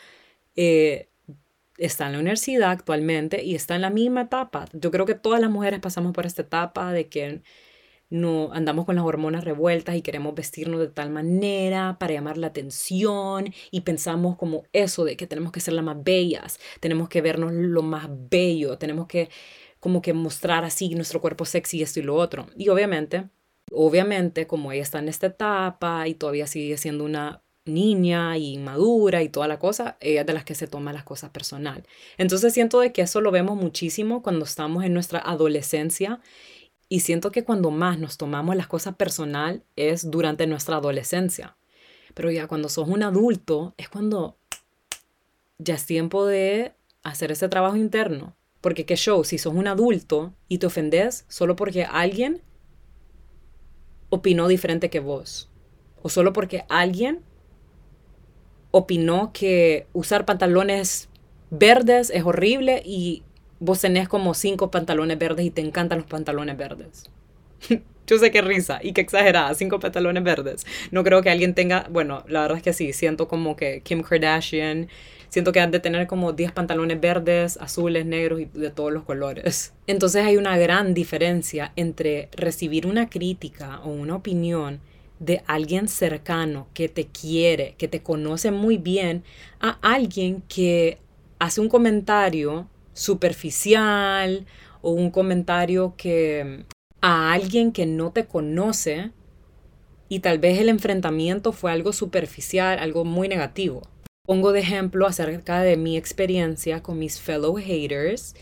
eh, 0.55 1.09
está 1.77 2.07
en 2.07 2.13
la 2.13 2.19
universidad 2.19 2.71
actualmente 2.71 3.43
y 3.43 3.55
está 3.55 3.75
en 3.75 3.81
la 3.81 3.89
misma 3.89 4.21
etapa. 4.23 4.65
Yo 4.73 4.91
creo 4.91 5.05
que 5.05 5.15
todas 5.15 5.41
las 5.41 5.51
mujeres 5.51 5.79
pasamos 5.79 6.13
por 6.13 6.25
esta 6.25 6.43
etapa 6.43 6.91
de 6.93 7.07
que 7.09 7.41
no 8.13 8.51
andamos 8.53 8.85
con 8.85 8.95
las 8.95 9.05
hormonas 9.05 9.43
revueltas 9.43 9.95
y 9.95 10.03
queremos 10.03 10.35
vestirnos 10.35 10.79
de 10.79 10.87
tal 10.87 11.09
manera 11.09 11.97
para 11.99 12.13
llamar 12.13 12.37
la 12.37 12.47
atención 12.47 13.51
y 13.71 13.81
pensamos 13.81 14.37
como 14.37 14.65
eso 14.71 15.03
de 15.03 15.17
que 15.17 15.25
tenemos 15.25 15.51
que 15.51 15.59
ser 15.59 15.73
las 15.73 15.83
más 15.83 15.97
bellas, 16.03 16.59
tenemos 16.79 17.09
que 17.09 17.21
vernos 17.21 17.51
lo 17.51 17.81
más 17.81 18.07
bello, 18.29 18.77
tenemos 18.77 19.07
que 19.07 19.29
como 19.79 20.03
que 20.03 20.13
mostrar 20.13 20.63
así 20.63 20.93
nuestro 20.93 21.21
cuerpo 21.21 21.43
sexy 21.43 21.81
esto 21.81 21.99
y 21.99 22.03
lo 22.03 22.15
otro. 22.15 22.45
Y 22.55 22.69
obviamente, 22.69 23.29
obviamente 23.71 24.45
como 24.45 24.71
ella 24.71 24.83
está 24.83 24.99
en 24.99 25.09
esta 25.09 25.27
etapa 25.27 26.07
y 26.07 26.13
todavía 26.13 26.45
sigue 26.45 26.77
siendo 26.77 27.05
una 27.05 27.41
niña 27.65 28.37
y 28.37 28.57
madura 28.59 29.23
y 29.23 29.29
toda 29.29 29.47
la 29.47 29.57
cosa, 29.57 29.97
ella 30.01 30.21
es 30.21 30.27
de 30.27 30.33
las 30.33 30.43
que 30.43 30.53
se 30.53 30.67
toma 30.67 30.93
las 30.93 31.03
cosas 31.03 31.31
personal. 31.31 31.83
Entonces 32.17 32.53
siento 32.53 32.79
de 32.79 32.91
que 32.91 33.01
eso 33.01 33.21
lo 33.21 33.31
vemos 33.31 33.57
muchísimo 33.57 34.21
cuando 34.21 34.45
estamos 34.45 34.83
en 34.83 34.93
nuestra 34.93 35.19
adolescencia 35.19 36.19
y 36.93 36.99
siento 36.99 37.31
que 37.31 37.43
cuando 37.43 37.71
más 37.71 37.97
nos 37.97 38.17
tomamos 38.17 38.55
las 38.55 38.67
cosas 38.67 38.93
personal 38.93 39.63
es 39.75 40.11
durante 40.11 40.45
nuestra 40.45 40.75
adolescencia. 40.75 41.57
Pero 42.13 42.29
ya 42.29 42.45
cuando 42.45 42.69
sos 42.69 42.87
un 42.87 43.01
adulto 43.01 43.73
es 43.77 43.89
cuando 43.89 44.37
ya 45.57 45.73
es 45.73 45.87
tiempo 45.87 46.27
de 46.27 46.73
hacer 47.01 47.31
ese 47.31 47.49
trabajo 47.49 47.77
interno. 47.77 48.35
Porque 48.61 48.85
qué 48.85 48.95
show, 48.95 49.23
si 49.23 49.39
sos 49.39 49.55
un 49.55 49.65
adulto 49.65 50.35
y 50.47 50.59
te 50.59 50.67
ofendes 50.67 51.25
solo 51.29 51.55
porque 51.55 51.83
alguien 51.83 52.43
opinó 54.09 54.47
diferente 54.47 54.91
que 54.91 54.99
vos. 54.99 55.49
O 56.03 56.09
solo 56.09 56.31
porque 56.31 56.63
alguien 56.69 57.23
opinó 58.69 59.33
que 59.33 59.87
usar 59.93 60.27
pantalones 60.27 61.09
verdes 61.49 62.11
es 62.11 62.23
horrible 62.23 62.83
y 62.85 63.23
vos 63.59 63.81
tenés 63.81 64.07
como 64.07 64.33
cinco 64.33 64.71
pantalones 64.71 65.17
verdes 65.17 65.45
y 65.45 65.51
te 65.51 65.61
encantan 65.61 65.99
los 65.99 66.07
pantalones 66.07 66.57
verdes. 66.57 67.09
Yo 68.07 68.17
sé 68.17 68.31
que 68.31 68.41
risa 68.41 68.79
y 68.83 68.91
que 68.91 69.01
exagerada, 69.01 69.53
cinco 69.53 69.79
pantalones 69.79 70.23
verdes. 70.23 70.65
No 70.91 71.03
creo 71.03 71.21
que 71.21 71.29
alguien 71.29 71.53
tenga, 71.53 71.87
bueno, 71.89 72.23
la 72.27 72.41
verdad 72.41 72.57
es 72.57 72.63
que 72.63 72.73
sí, 72.73 72.91
siento 72.91 73.27
como 73.27 73.55
que 73.55 73.81
Kim 73.81 74.01
Kardashian, 74.01 74.89
siento 75.29 75.51
que 75.51 75.61
han 75.61 75.71
de 75.71 75.79
tener 75.79 76.05
como 76.05 76.31
10 76.31 76.51
pantalones 76.51 77.01
verdes, 77.01 77.57
azules, 77.57 78.05
negros 78.05 78.41
y 78.41 78.45
de 78.45 78.69
todos 78.69 78.91
los 78.93 79.03
colores. 79.03 79.73
Entonces 79.87 80.23
hay 80.23 80.37
una 80.37 80.57
gran 80.57 80.93
diferencia 80.93 81.71
entre 81.75 82.29
recibir 82.33 82.85
una 82.85 83.09
crítica 83.09 83.79
o 83.83 83.89
una 83.89 84.15
opinión 84.15 84.79
de 85.17 85.41
alguien 85.47 85.87
cercano 85.87 86.67
que 86.73 86.89
te 86.89 87.07
quiere, 87.07 87.75
que 87.77 87.87
te 87.87 88.03
conoce 88.03 88.51
muy 88.51 88.77
bien, 88.77 89.23
a 89.59 89.79
alguien 89.81 90.43
que 90.47 90.99
hace 91.39 91.61
un 91.61 91.69
comentario 91.69 92.67
superficial 92.93 94.45
o 94.81 94.91
un 94.91 95.09
comentario 95.11 95.95
que 95.97 96.65
a 97.01 97.33
alguien 97.33 97.71
que 97.71 97.85
no 97.85 98.11
te 98.11 98.25
conoce 98.25 99.11
y 100.09 100.19
tal 100.19 100.39
vez 100.39 100.59
el 100.59 100.69
enfrentamiento 100.69 101.51
fue 101.51 101.71
algo 101.71 101.93
superficial, 101.93 102.79
algo 102.79 103.03
muy 103.03 103.27
negativo. 103.27 103.81
Pongo 104.25 104.51
de 104.51 104.61
ejemplo 104.61 105.05
acerca 105.05 105.61
de 105.61 105.75
mi 105.75 105.97
experiencia 105.97 106.81
con 106.81 106.99
mis 106.99 107.19
fellow 107.19 107.55
haters. 107.55 108.35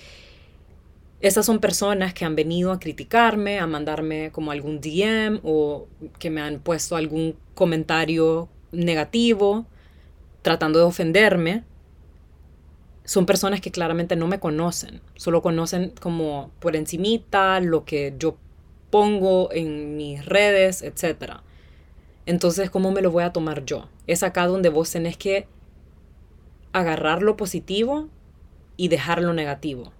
Esas 1.21 1.45
son 1.45 1.59
personas 1.59 2.13
que 2.13 2.25
han 2.25 2.35
venido 2.35 2.71
a 2.71 2.79
criticarme, 2.79 3.59
a 3.59 3.67
mandarme 3.67 4.31
como 4.31 4.51
algún 4.51 4.81
DM 4.81 5.39
o 5.43 5.87
que 6.19 6.29
me 6.29 6.41
han 6.41 6.59
puesto 6.59 6.95
algún 6.95 7.35
comentario 7.53 8.49
negativo 8.71 9.65
tratando 10.41 10.79
de 10.79 10.85
ofenderme. 10.85 11.63
Son 13.03 13.25
personas 13.25 13.61
que 13.61 13.71
claramente 13.71 14.15
no 14.15 14.27
me 14.27 14.39
conocen, 14.39 15.01
solo 15.15 15.41
conocen 15.41 15.93
como 15.99 16.51
por 16.59 16.75
encimita 16.75 17.59
lo 17.59 17.83
que 17.83 18.13
yo 18.17 18.37
pongo 18.89 19.51
en 19.51 19.97
mis 19.97 20.25
redes, 20.25 20.81
etc. 20.83 21.39
Entonces, 22.25 22.69
¿cómo 22.69 22.91
me 22.91 23.01
lo 23.01 23.11
voy 23.11 23.23
a 23.23 23.33
tomar 23.33 23.65
yo? 23.65 23.89
Es 24.05 24.21
acá 24.21 24.45
donde 24.45 24.69
vos 24.69 24.91
tenés 24.91 25.17
que 25.17 25.47
agarrar 26.73 27.21
lo 27.21 27.35
positivo 27.37 28.07
y 28.77 28.87
dejar 28.87 29.21
lo 29.21 29.33
negativo 29.33 29.91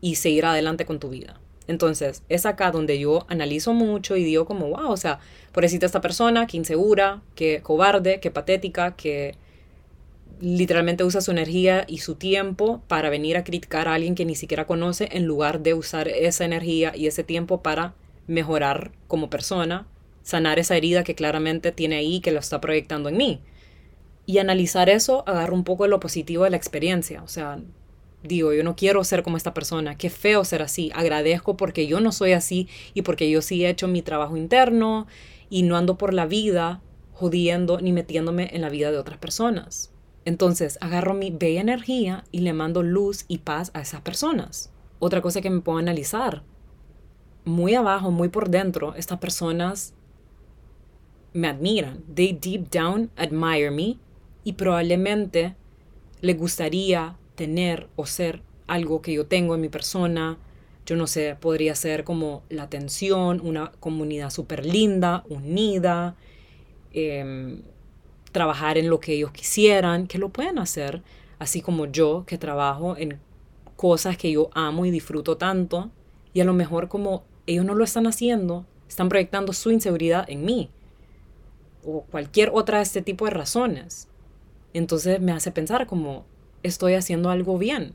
y 0.00 0.16
seguir 0.16 0.44
adelante 0.44 0.84
con 0.86 0.98
tu 0.98 1.10
vida. 1.10 1.40
Entonces, 1.68 2.22
es 2.28 2.46
acá 2.46 2.70
donde 2.70 2.98
yo 2.98 3.26
analizo 3.28 3.72
mucho 3.72 4.16
y 4.16 4.24
digo 4.24 4.44
como, 4.44 4.68
wow, 4.68 4.90
o 4.90 4.96
sea, 4.96 5.18
pobrecita 5.52 5.86
esta 5.86 6.00
persona, 6.00 6.46
que 6.46 6.56
insegura, 6.56 7.22
que 7.34 7.60
cobarde, 7.62 8.20
que 8.20 8.30
patética, 8.30 8.94
que 8.94 9.36
literalmente 10.40 11.04
usa 11.04 11.20
su 11.20 11.30
energía 11.30 11.84
y 11.88 11.98
su 11.98 12.14
tiempo 12.14 12.82
para 12.88 13.10
venir 13.10 13.36
a 13.36 13.44
criticar 13.44 13.88
a 13.88 13.94
alguien 13.94 14.14
que 14.14 14.24
ni 14.24 14.34
siquiera 14.34 14.66
conoce 14.66 15.08
en 15.12 15.24
lugar 15.24 15.60
de 15.60 15.74
usar 15.74 16.08
esa 16.08 16.44
energía 16.44 16.92
y 16.94 17.06
ese 17.06 17.24
tiempo 17.24 17.62
para 17.62 17.94
mejorar 18.26 18.92
como 19.08 19.30
persona, 19.30 19.86
sanar 20.22 20.58
esa 20.58 20.76
herida 20.76 21.04
que 21.04 21.14
claramente 21.14 21.72
tiene 21.72 21.96
ahí 21.96 22.20
que 22.20 22.32
lo 22.32 22.40
está 22.40 22.60
proyectando 22.60 23.08
en 23.08 23.16
mí. 23.16 23.40
Y 24.26 24.38
analizar 24.38 24.88
eso, 24.88 25.22
agarro 25.26 25.54
un 25.54 25.64
poco 25.64 25.84
de 25.84 25.90
lo 25.90 26.00
positivo 26.00 26.44
de 26.44 26.50
la 26.50 26.56
experiencia. 26.56 27.22
O 27.22 27.28
sea, 27.28 27.60
digo, 28.24 28.52
yo 28.52 28.64
no 28.64 28.74
quiero 28.74 29.04
ser 29.04 29.22
como 29.22 29.36
esta 29.36 29.54
persona, 29.54 29.96
qué 29.96 30.10
feo 30.10 30.44
ser 30.44 30.62
así. 30.62 30.90
Agradezco 30.94 31.56
porque 31.56 31.86
yo 31.86 32.00
no 32.00 32.10
soy 32.10 32.32
así 32.32 32.68
y 32.92 33.02
porque 33.02 33.30
yo 33.30 33.40
sí 33.40 33.64
he 33.64 33.68
hecho 33.68 33.86
mi 33.86 34.02
trabajo 34.02 34.36
interno 34.36 35.06
y 35.48 35.62
no 35.62 35.76
ando 35.76 35.96
por 35.96 36.12
la 36.12 36.26
vida 36.26 36.82
jodiendo 37.12 37.80
ni 37.80 37.92
metiéndome 37.92 38.50
en 38.52 38.62
la 38.62 38.68
vida 38.68 38.90
de 38.90 38.98
otras 38.98 39.18
personas. 39.18 39.92
Entonces 40.26 40.76
agarro 40.80 41.14
mi 41.14 41.30
bella 41.30 41.60
energía 41.60 42.24
y 42.32 42.40
le 42.40 42.52
mando 42.52 42.82
luz 42.82 43.24
y 43.28 43.38
paz 43.38 43.70
a 43.74 43.80
esas 43.80 44.00
personas. 44.00 44.72
Otra 44.98 45.22
cosa 45.22 45.40
que 45.40 45.50
me 45.50 45.60
puedo 45.60 45.78
analizar. 45.78 46.42
Muy 47.44 47.76
abajo, 47.76 48.10
muy 48.10 48.28
por 48.28 48.50
dentro, 48.50 48.94
estas 48.96 49.20
personas 49.20 49.94
me 51.32 51.46
admiran. 51.46 52.02
They 52.12 52.32
deep 52.32 52.70
down 52.70 53.08
admire 53.16 53.70
me 53.70 53.98
y 54.42 54.54
probablemente 54.54 55.54
les 56.20 56.36
gustaría 56.36 57.16
tener 57.36 57.88
o 57.94 58.04
ser 58.04 58.42
algo 58.66 59.02
que 59.02 59.12
yo 59.12 59.26
tengo 59.26 59.54
en 59.54 59.60
mi 59.60 59.68
persona. 59.68 60.38
Yo 60.86 60.96
no 60.96 61.06
sé, 61.06 61.36
podría 61.38 61.76
ser 61.76 62.02
como 62.02 62.42
la 62.48 62.64
atención, 62.64 63.40
una 63.40 63.70
comunidad 63.78 64.30
súper 64.30 64.66
linda, 64.66 65.24
unida. 65.28 66.16
Eh, 66.92 67.62
trabajar 68.36 68.76
en 68.76 68.90
lo 68.90 69.00
que 69.00 69.14
ellos 69.14 69.32
quisieran, 69.32 70.06
que 70.06 70.18
lo 70.18 70.28
pueden 70.28 70.58
hacer, 70.58 71.02
así 71.38 71.62
como 71.62 71.86
yo 71.86 72.24
que 72.26 72.36
trabajo 72.36 72.94
en 72.98 73.18
cosas 73.76 74.18
que 74.18 74.30
yo 74.30 74.50
amo 74.52 74.84
y 74.84 74.90
disfruto 74.90 75.38
tanto, 75.38 75.90
y 76.34 76.42
a 76.42 76.44
lo 76.44 76.52
mejor 76.52 76.88
como 76.88 77.24
ellos 77.46 77.64
no 77.64 77.74
lo 77.74 77.82
están 77.82 78.06
haciendo, 78.06 78.66
están 78.86 79.08
proyectando 79.08 79.54
su 79.54 79.70
inseguridad 79.70 80.28
en 80.28 80.44
mí, 80.44 80.68
o 81.82 82.02
cualquier 82.02 82.50
otra 82.52 82.76
de 82.76 82.82
este 82.82 83.00
tipo 83.00 83.24
de 83.24 83.30
razones. 83.30 84.06
Entonces 84.74 85.18
me 85.18 85.32
hace 85.32 85.50
pensar 85.50 85.86
como 85.86 86.26
estoy 86.62 86.92
haciendo 86.92 87.30
algo 87.30 87.56
bien. 87.56 87.94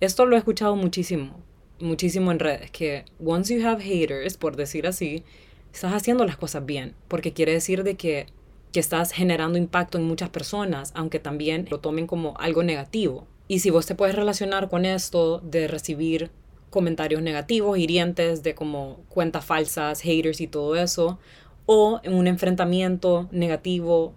Esto 0.00 0.26
lo 0.26 0.36
he 0.36 0.38
escuchado 0.38 0.76
muchísimo, 0.76 1.40
muchísimo 1.80 2.30
en 2.30 2.40
redes, 2.40 2.70
que 2.72 3.06
once 3.24 3.58
you 3.58 3.66
have 3.66 3.82
haters, 3.82 4.36
por 4.36 4.54
decir 4.54 4.86
así, 4.86 5.24
estás 5.72 5.94
haciendo 5.94 6.26
las 6.26 6.36
cosas 6.36 6.66
bien, 6.66 6.94
porque 7.08 7.32
quiere 7.32 7.52
decir 7.52 7.84
de 7.84 7.94
que 7.94 8.26
que 8.72 8.80
estás 8.80 9.12
generando 9.12 9.58
impacto 9.58 9.98
en 9.98 10.04
muchas 10.04 10.28
personas, 10.28 10.92
aunque 10.94 11.18
también 11.18 11.66
lo 11.70 11.80
tomen 11.80 12.06
como 12.06 12.34
algo 12.38 12.62
negativo. 12.62 13.26
Y 13.48 13.60
si 13.60 13.70
vos 13.70 13.86
te 13.86 13.94
puedes 13.94 14.14
relacionar 14.14 14.68
con 14.68 14.84
esto 14.84 15.38
de 15.40 15.68
recibir 15.68 16.30
comentarios 16.70 17.22
negativos, 17.22 17.78
hirientes, 17.78 18.42
de 18.42 18.54
como 18.54 18.98
cuentas 19.08 19.44
falsas, 19.44 20.00
haters 20.00 20.40
y 20.40 20.46
todo 20.46 20.76
eso, 20.76 21.18
o 21.64 22.00
en 22.02 22.14
un 22.14 22.26
enfrentamiento 22.26 23.28
negativo 23.30 24.14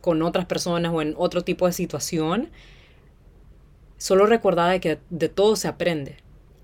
con 0.00 0.22
otras 0.22 0.46
personas 0.46 0.92
o 0.94 1.02
en 1.02 1.14
otro 1.16 1.42
tipo 1.42 1.66
de 1.66 1.72
situación, 1.72 2.50
solo 3.96 4.26
recordad 4.26 4.70
de 4.70 4.80
que 4.80 4.98
de 5.10 5.28
todo 5.28 5.56
se 5.56 5.68
aprende. 5.68 6.16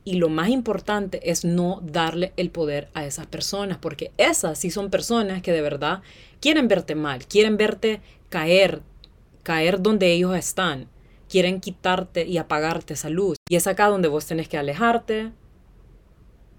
Y 0.05 0.15
lo 0.15 0.29
más 0.29 0.51
importante 0.51 1.31
es 1.31 1.45
no 1.45 1.81
darle 1.83 2.35
el 2.37 2.51
poder 2.51 2.91
a 2.93 3.07
esas 3.07 3.27
personas, 3.27 3.79
porque 3.79 4.13
esas 4.19 4.59
sí 4.59 4.71
son 4.71 4.91
personas 4.91 5.41
que 5.41 5.53
de 5.53 5.63
verdad 5.63 6.03
quieren 6.41 6.69
verte 6.69 6.95
mal, 6.95 7.27
quieren 7.27 7.57
verte 7.57 8.03
caer, 8.29 8.83
caer 9.43 9.81
donde 9.81 10.13
ellos 10.13 10.37
están, 10.37 10.89
quieren 11.29 11.61
quitarte 11.61 12.27
y 12.27 12.37
apagarte 12.37 12.95
esa 12.95 13.09
luz. 13.09 13.39
Y 13.49 13.57
es 13.57 13.67
acá 13.67 13.89
donde 13.89 14.09
vos 14.09 14.27
tenés 14.27 14.49
que 14.49 14.59
alejarte, 14.59 15.33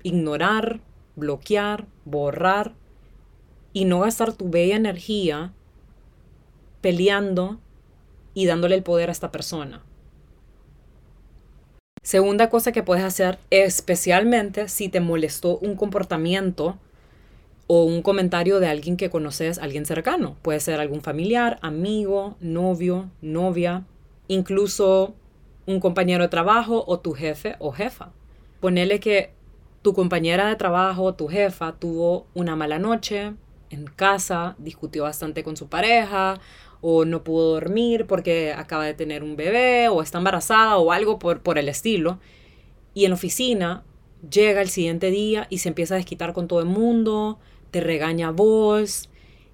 ignorar, 0.02 0.82
bloquear, 1.16 1.86
borrar 2.04 2.74
y 3.74 3.86
no 3.86 4.00
gastar 4.00 4.34
tu 4.34 4.50
bella 4.50 4.76
energía 4.76 5.54
peleando 6.82 7.60
y 8.34 8.48
dándole 8.48 8.76
el 8.76 8.84
poder 8.84 9.10
a 9.10 9.12
esta 9.12 9.32
persona. 9.32 9.85
Segunda 12.06 12.52
cosa 12.52 12.72
que 12.72 12.84
puedes 12.84 13.04
hacer, 13.04 13.40
especialmente 13.50 14.68
si 14.68 14.90
te 14.90 15.00
molestó 15.00 15.58
un 15.58 15.76
comportamiento 15.76 16.78
o 17.66 17.84
un 17.84 18.04
comentario 18.04 18.60
de 18.60 18.68
alguien 18.68 18.96
que 18.96 19.10
conoces, 19.10 19.58
alguien 19.58 19.88
cercano. 19.88 20.36
Puede 20.44 20.60
ser 20.60 20.80
algún 20.80 21.02
familiar, 21.02 21.58
amigo, 21.64 22.38
novio, 22.40 23.10
novia, 23.24 23.86
incluso 24.28 25.16
un 25.66 25.80
compañero 25.80 26.22
de 26.22 26.30
trabajo 26.30 26.84
o 26.86 27.00
tu 27.00 27.14
jefe 27.14 27.56
o 27.58 27.72
jefa. 27.72 28.12
Ponele 28.60 29.00
que 29.00 29.32
tu 29.82 29.96
compañera 29.96 30.46
de 30.46 30.58
trabajo 30.58 31.16
tu 31.16 31.28
jefa 31.28 31.72
tuvo 31.72 32.28
una 32.36 32.56
mala 32.56 32.78
noche 32.78 33.34
en 33.72 33.86
casa, 33.86 34.54
discutió 34.60 35.02
bastante 35.04 35.44
con 35.44 35.58
su 35.58 35.70
pareja 35.70 36.40
o 36.88 37.04
no 37.04 37.24
pudo 37.24 37.54
dormir 37.54 38.06
porque 38.06 38.54
acaba 38.54 38.86
de 38.86 38.94
tener 38.94 39.24
un 39.24 39.36
bebé 39.36 39.90
o 39.90 40.04
está 40.04 40.20
embarazada 40.20 40.78
o 40.78 40.92
algo 40.92 41.18
por, 41.18 41.42
por 41.42 41.58
el 41.58 41.68
estilo. 41.68 42.20
Y 42.94 43.06
en 43.06 43.10
la 43.10 43.16
oficina 43.16 43.84
llega 44.30 44.62
el 44.62 44.70
siguiente 44.70 45.10
día 45.10 45.48
y 45.50 45.58
se 45.58 45.70
empieza 45.70 45.96
a 45.96 45.98
desquitar 45.98 46.32
con 46.34 46.48
todo 46.48 46.60
el 46.60 46.68
mundo, 46.68 47.40
te 47.72 47.82
regaña 47.82 48.28
a 48.28 48.32
vos 48.32 49.10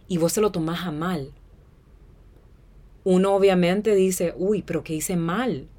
y 0.09 0.17
vos 0.17 0.33
se 0.33 0.41
lo 0.41 0.51
tomás 0.51 0.85
a 0.85 0.91
mal. 0.91 1.31
Uno 3.05 3.33
obviamente 3.33 3.95
dice, 3.95 4.33
uy, 4.35 4.61
pero 4.61 4.83
¿qué 4.83 4.95
hice 4.95 5.15
mal? 5.15 5.69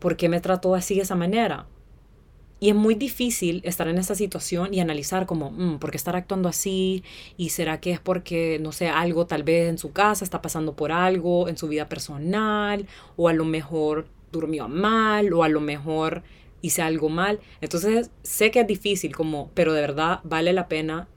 ¿Por 0.00 0.16
qué 0.16 0.28
me 0.28 0.40
trató 0.40 0.74
así 0.74 0.96
de 0.96 1.02
esa 1.02 1.14
manera? 1.14 1.68
Y 2.60 2.68
es 2.68 2.74
muy 2.74 2.94
difícil 2.94 3.62
estar 3.64 3.88
en 3.88 3.98
esa 3.98 4.14
situación 4.14 4.74
y 4.74 4.80
analizar 4.80 5.26
como, 5.26 5.50
mm, 5.50 5.78
¿por 5.78 5.90
qué 5.90 5.96
estar 5.96 6.14
actuando 6.14 6.48
así? 6.48 7.02
¿Y 7.36 7.48
será 7.48 7.80
que 7.80 7.90
es 7.90 8.00
porque, 8.00 8.58
no 8.60 8.70
sé, 8.72 8.88
algo 8.88 9.26
tal 9.26 9.42
vez 9.42 9.68
en 9.68 9.78
su 9.78 9.92
casa 9.92 10.24
está 10.24 10.42
pasando 10.42 10.76
por 10.76 10.92
algo, 10.92 11.48
en 11.48 11.56
su 11.56 11.68
vida 11.68 11.88
personal? 11.88 12.86
O 13.16 13.28
a 13.28 13.32
lo 13.32 13.44
mejor 13.46 14.06
durmió 14.30 14.68
mal, 14.68 15.32
o 15.32 15.42
a 15.42 15.48
lo 15.48 15.60
mejor 15.60 16.22
hice 16.60 16.82
algo 16.82 17.08
mal. 17.08 17.40
Entonces, 17.62 18.10
sé 18.22 18.50
que 18.50 18.60
es 18.60 18.66
difícil, 18.66 19.16
como, 19.16 19.50
pero 19.54 19.72
de 19.72 19.80
verdad 19.80 20.20
vale 20.22 20.52
la 20.52 20.68
pena, 20.68 21.08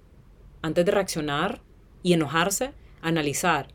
antes 0.61 0.85
de 0.85 0.91
reaccionar 0.91 1.61
y 2.03 2.13
enojarse, 2.13 2.71
analizar. 3.01 3.67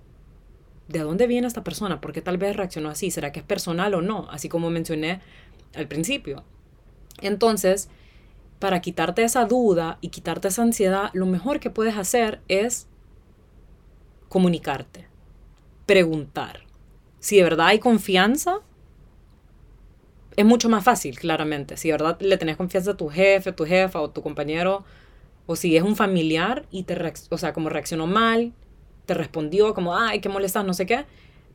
¿de 0.89 1.01
dónde 1.01 1.27
viene 1.27 1.47
esta 1.47 1.63
persona? 1.63 2.01
¿Por 2.01 2.13
qué 2.13 2.23
tal 2.23 2.39
vez 2.39 2.57
reaccionó 2.57 2.89
así? 2.89 3.11
¿Será 3.11 3.31
que 3.31 3.41
es 3.41 3.47
personal 3.47 3.95
o 3.95 4.03
no? 4.03 4.27
Así 4.31 4.49
como 4.49 4.71
mencioné 4.71 5.21
al 5.75 5.87
principio. 5.87 6.45
Entonces, 7.21 7.89
para 8.59 8.81
quitarte 8.81 9.23
esa 9.23 9.45
duda 9.45 9.99
y 10.01 10.09
quitarte 10.09 10.49
esa 10.49 10.63
ansiedad, 10.63 11.11
lo 11.13 11.27
mejor 11.27 11.61
que 11.61 11.71
puedes 11.71 11.97
hacer 11.97 12.41
es 12.49 12.89
comunicarte, 14.29 15.07
preguntar. 15.87 16.61
Si 17.21 17.37
de 17.37 17.43
verdad 17.43 17.69
hay 17.69 17.79
confianza, 17.79 18.61
es 20.37 20.45
mucho 20.45 20.69
más 20.69 20.85
fácil, 20.85 21.19
claramente. 21.19 21.77
Si 21.77 21.89
de 21.89 21.93
verdad 21.93 22.21
le 22.21 22.37
tenés 22.37 22.57
confianza 22.57 22.93
a 22.93 22.97
tu 22.97 23.09
jefe, 23.09 23.53
tu 23.53 23.65
jefa 23.65 24.01
o 24.01 24.11
tu 24.11 24.23
compañero, 24.23 24.85
o 25.47 25.57
si 25.57 25.77
es 25.77 25.83
un 25.83 25.97
familiar 25.97 26.67
y 26.71 26.83
te, 26.85 26.97
o 27.31 27.39
sea, 27.39 27.53
como 27.53 27.71
reaccionó 27.71 28.07
mal, 28.07 28.53
te 29.07 29.15
respondió 29.15 29.75
como, 29.75 29.97
ay, 29.97 30.21
qué 30.21 30.29
molestas, 30.29 30.65
no 30.65 30.75
sé 30.75 30.85
qué, 30.85 31.07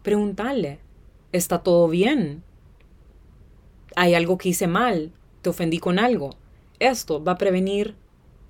preguntarle, 0.02 0.80
¿está 1.32 1.60
todo 1.60 1.88
bien? 1.88 2.44
¿Hay 3.96 4.16
algo 4.16 4.38
que 4.38 4.50
hice 4.50 4.68
mal? 4.68 5.12
¿Te 5.44 5.50
ofendí 5.50 5.78
con 5.78 6.00
algo? 6.00 6.38
Esto 6.80 7.22
va 7.22 7.34
a 7.34 7.38
prevenir 7.38 7.96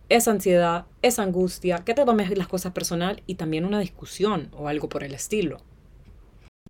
esa 0.09 0.29
ansiedad, 0.29 0.85
esa 1.01 1.23
angustia, 1.23 1.79
que 1.79 1.95
te 1.95 2.05
tomes 2.05 2.37
las 2.37 2.47
cosas 2.47 2.71
personal 2.71 3.23
y 3.25 3.33
también 3.33 3.65
una 3.65 3.79
discusión 3.79 4.49
o 4.55 4.67
algo 4.67 4.89
por 4.89 5.03
el 5.03 5.15
estilo. 5.15 5.57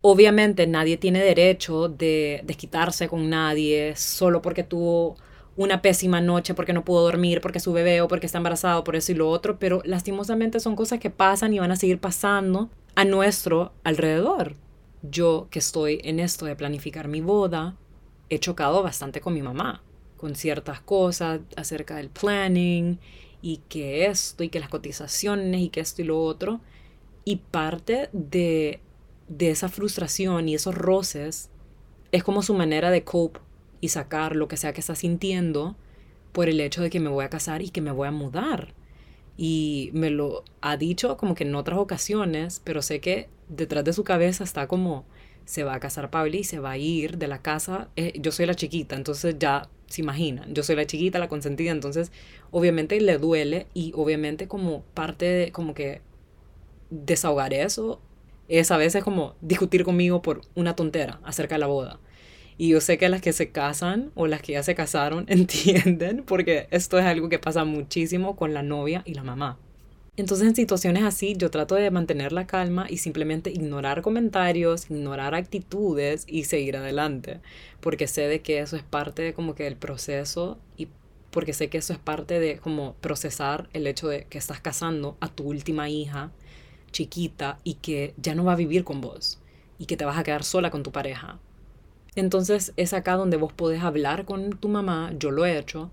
Obviamente 0.01 0.65
nadie 0.65 0.95
tiene 0.95 1.21
derecho 1.21 1.89
de 1.89 2.41
desquitarse 2.45 3.09
con 3.09 3.29
nadie 3.29 3.97
solo 3.97 4.41
porque 4.41 4.63
tuvo 4.63 5.17
una 5.57 5.81
pésima 5.81 6.21
noche, 6.21 6.53
porque 6.53 6.71
no 6.71 6.86
pudo 6.86 7.01
dormir, 7.01 7.41
porque 7.41 7.59
su 7.59 7.73
bebé 7.73 7.99
o 7.99 8.07
porque 8.07 8.27
está 8.27 8.38
embarazado, 8.38 8.86
por 8.86 8.95
eso 8.95 9.12
y 9.12 9.15
lo 9.15 9.29
otro, 9.29 9.59
pero 9.59 9.81
lastimosamente 9.83 10.62
son 10.62 10.77
cosas 10.77 10.99
que 10.99 11.09
pasan 11.09 11.53
y 11.53 11.59
van 11.59 11.73
a 11.73 11.75
seguir 11.75 11.99
pasando 11.99 12.69
a 12.95 13.03
nuestro 13.03 13.73
alrededor. 13.83 14.55
Yo 15.01 15.47
que 15.51 15.59
estoy 15.59 15.99
en 16.05 16.21
esto 16.21 16.45
de 16.45 16.55
planificar 16.55 17.09
mi 17.09 17.19
boda, 17.19 17.75
he 18.29 18.39
chocado 18.39 18.81
bastante 18.83 19.19
con 19.19 19.33
mi 19.33 19.41
mamá, 19.41 19.83
con 20.23 20.36
ciertas 20.36 20.79
cosas 20.79 21.41
acerca 21.57 21.97
del 21.97 22.09
planning 22.09 22.97
y 23.41 23.57
que 23.69 24.05
esto 24.05 24.43
y 24.43 24.49
que 24.49 24.62
las 24.62 24.69
cotizaciones 24.69 25.59
y 25.59 25.67
que 25.69 25.81
esto 25.81 26.01
y 26.01 26.05
lo 26.05 26.17
otro. 26.23 26.62
Y 27.25 27.36
parte 27.38 28.09
de 28.13 28.79
de 29.27 29.49
esa 29.49 29.69
frustración 29.69 30.49
y 30.49 30.55
esos 30.55 30.75
roces 30.75 31.49
es 32.12 32.23
como 32.23 32.43
su 32.43 32.53
manera 32.53 32.91
de 32.91 33.03
cope 33.03 33.39
y 33.81 33.89
sacar 33.89 34.36
lo 34.36 34.47
que 34.47 34.57
sea 34.57 34.73
que 34.73 34.81
está 34.81 34.95
sintiendo 34.95 35.75
por 36.31 36.49
el 36.49 36.59
hecho 36.59 36.81
de 36.81 36.89
que 36.89 36.99
me 36.99 37.09
voy 37.09 37.25
a 37.25 37.29
casar 37.29 37.62
y 37.62 37.69
que 37.69 37.81
me 37.81 37.91
voy 37.91 38.07
a 38.07 38.12
mudar. 38.12 38.73
Y 39.36 39.89
me 39.93 40.09
lo 40.09 40.43
ha 40.62 40.77
dicho 40.77 41.17
como 41.17 41.36
que 41.36 41.43
en 41.43 41.55
otras 41.55 41.79
ocasiones, 41.79 42.62
pero 42.63 42.81
sé 42.81 42.99
que 43.01 43.29
detrás 43.49 43.83
de 43.83 43.93
su 43.93 44.03
cabeza 44.03 44.43
está 44.43 44.67
como 44.67 45.05
se 45.45 45.63
va 45.63 45.73
a 45.73 45.79
casar 45.79 46.09
Pablo 46.09 46.38
y 46.38 46.43
se 46.43 46.59
va 46.59 46.71
a 46.71 46.77
ir 46.77 47.17
de 47.17 47.27
la 47.27 47.41
casa. 47.41 47.89
Eh, 47.95 48.13
yo 48.19 48.31
soy 48.31 48.45
la 48.45 48.55
chiquita, 48.55 48.95
entonces 48.95 49.36
ya 49.38 49.67
se 49.93 50.01
imaginan. 50.01 50.53
Yo 50.53 50.63
soy 50.63 50.75
la 50.75 50.86
chiquita, 50.86 51.19
la 51.19 51.29
consentida, 51.29 51.71
entonces 51.71 52.12
obviamente 52.51 52.99
le 52.99 53.17
duele 53.17 53.67
y 53.73 53.93
obviamente 53.95 54.47
como 54.47 54.84
parte 54.93 55.25
de 55.25 55.51
como 55.51 55.73
que 55.73 56.01
desahogar 56.89 57.53
eso 57.53 58.01
es 58.47 58.71
a 58.71 58.77
veces 58.77 59.03
como 59.03 59.36
discutir 59.41 59.84
conmigo 59.84 60.21
por 60.21 60.41
una 60.56 60.75
tontera 60.75 61.19
acerca 61.23 61.56
de 61.56 61.60
la 61.60 61.67
boda. 61.67 61.99
Y 62.58 62.69
yo 62.69 62.82
sé 62.82 62.97
que 62.97 63.10
las 63.10 63.21
que 63.21 63.34
se 63.34 63.51
casan 63.51 64.12
o 64.15 64.27
las 64.27 64.41
que 64.41 64.53
ya 64.53 64.63
se 64.63 64.75
casaron 64.75 65.25
entienden 65.29 66.23
porque 66.25 66.67
esto 66.71 66.97
es 66.99 67.06
algo 67.06 67.29
que 67.29 67.39
pasa 67.39 67.65
muchísimo 67.65 68.36
con 68.36 68.53
la 68.53 68.63
novia 68.63 69.03
y 69.06 69.13
la 69.13 69.23
mamá. 69.23 69.60
Entonces 70.15 70.47
en 70.47 70.56
situaciones 70.56 71.04
así 71.04 71.36
yo 71.36 71.49
trato 71.49 71.73
de 71.73 71.89
mantener 71.89 72.34
la 72.34 72.45
calma 72.45 72.86
y 72.88 72.97
simplemente 72.97 73.49
ignorar 73.49 74.04
comentarios, 74.04 74.89
ignorar 74.91 75.34
actitudes 75.34 76.26
y 76.28 76.43
seguir 76.43 76.78
adelante, 76.78 77.39
porque 77.82 78.08
sé 78.08 78.28
de 78.28 78.41
que 78.41 78.60
eso 78.60 78.76
es 78.76 78.84
parte 78.84 79.23
de 79.23 79.34
como 79.34 79.56
que 79.56 79.63
del 79.63 79.76
proceso 79.76 80.60
y 80.78 80.88
porque 81.32 81.54
sé 81.54 81.69
que 81.69 81.80
eso 81.80 81.93
es 81.93 81.99
parte 81.99 82.39
de 82.39 82.60
como 82.60 82.93
procesar 83.02 83.69
el 83.73 83.88
hecho 83.88 84.08
de 84.08 84.26
que 84.26 84.38
estás 84.38 84.62
casando 84.62 85.17
a 85.19 85.30
tu 85.30 85.45
última 85.45 85.89
hija 85.89 86.32
chiquita 86.91 87.60
y 87.63 87.76
que 87.76 88.13
ya 88.17 88.36
no 88.36 88.43
va 88.45 88.54
a 88.54 88.56
vivir 88.56 88.84
con 88.84 89.02
vos 89.02 89.39
y 89.80 89.88
que 89.88 89.97
te 89.97 90.06
vas 90.06 90.17
a 90.19 90.23
quedar 90.23 90.43
sola 90.43 90.69
con 90.69 90.84
tu 90.84 90.91
pareja. 90.91 91.39
Entonces 92.15 92.73
es 92.78 92.93
acá 92.93 93.15
donde 93.15 93.38
vos 93.38 93.52
podés 93.52 93.82
hablar 93.82 94.26
con 94.26 94.52
tu 94.52 94.69
mamá, 94.69 95.12
yo 95.17 95.32
lo 95.32 95.43
he 95.45 95.58
hecho, 95.58 95.89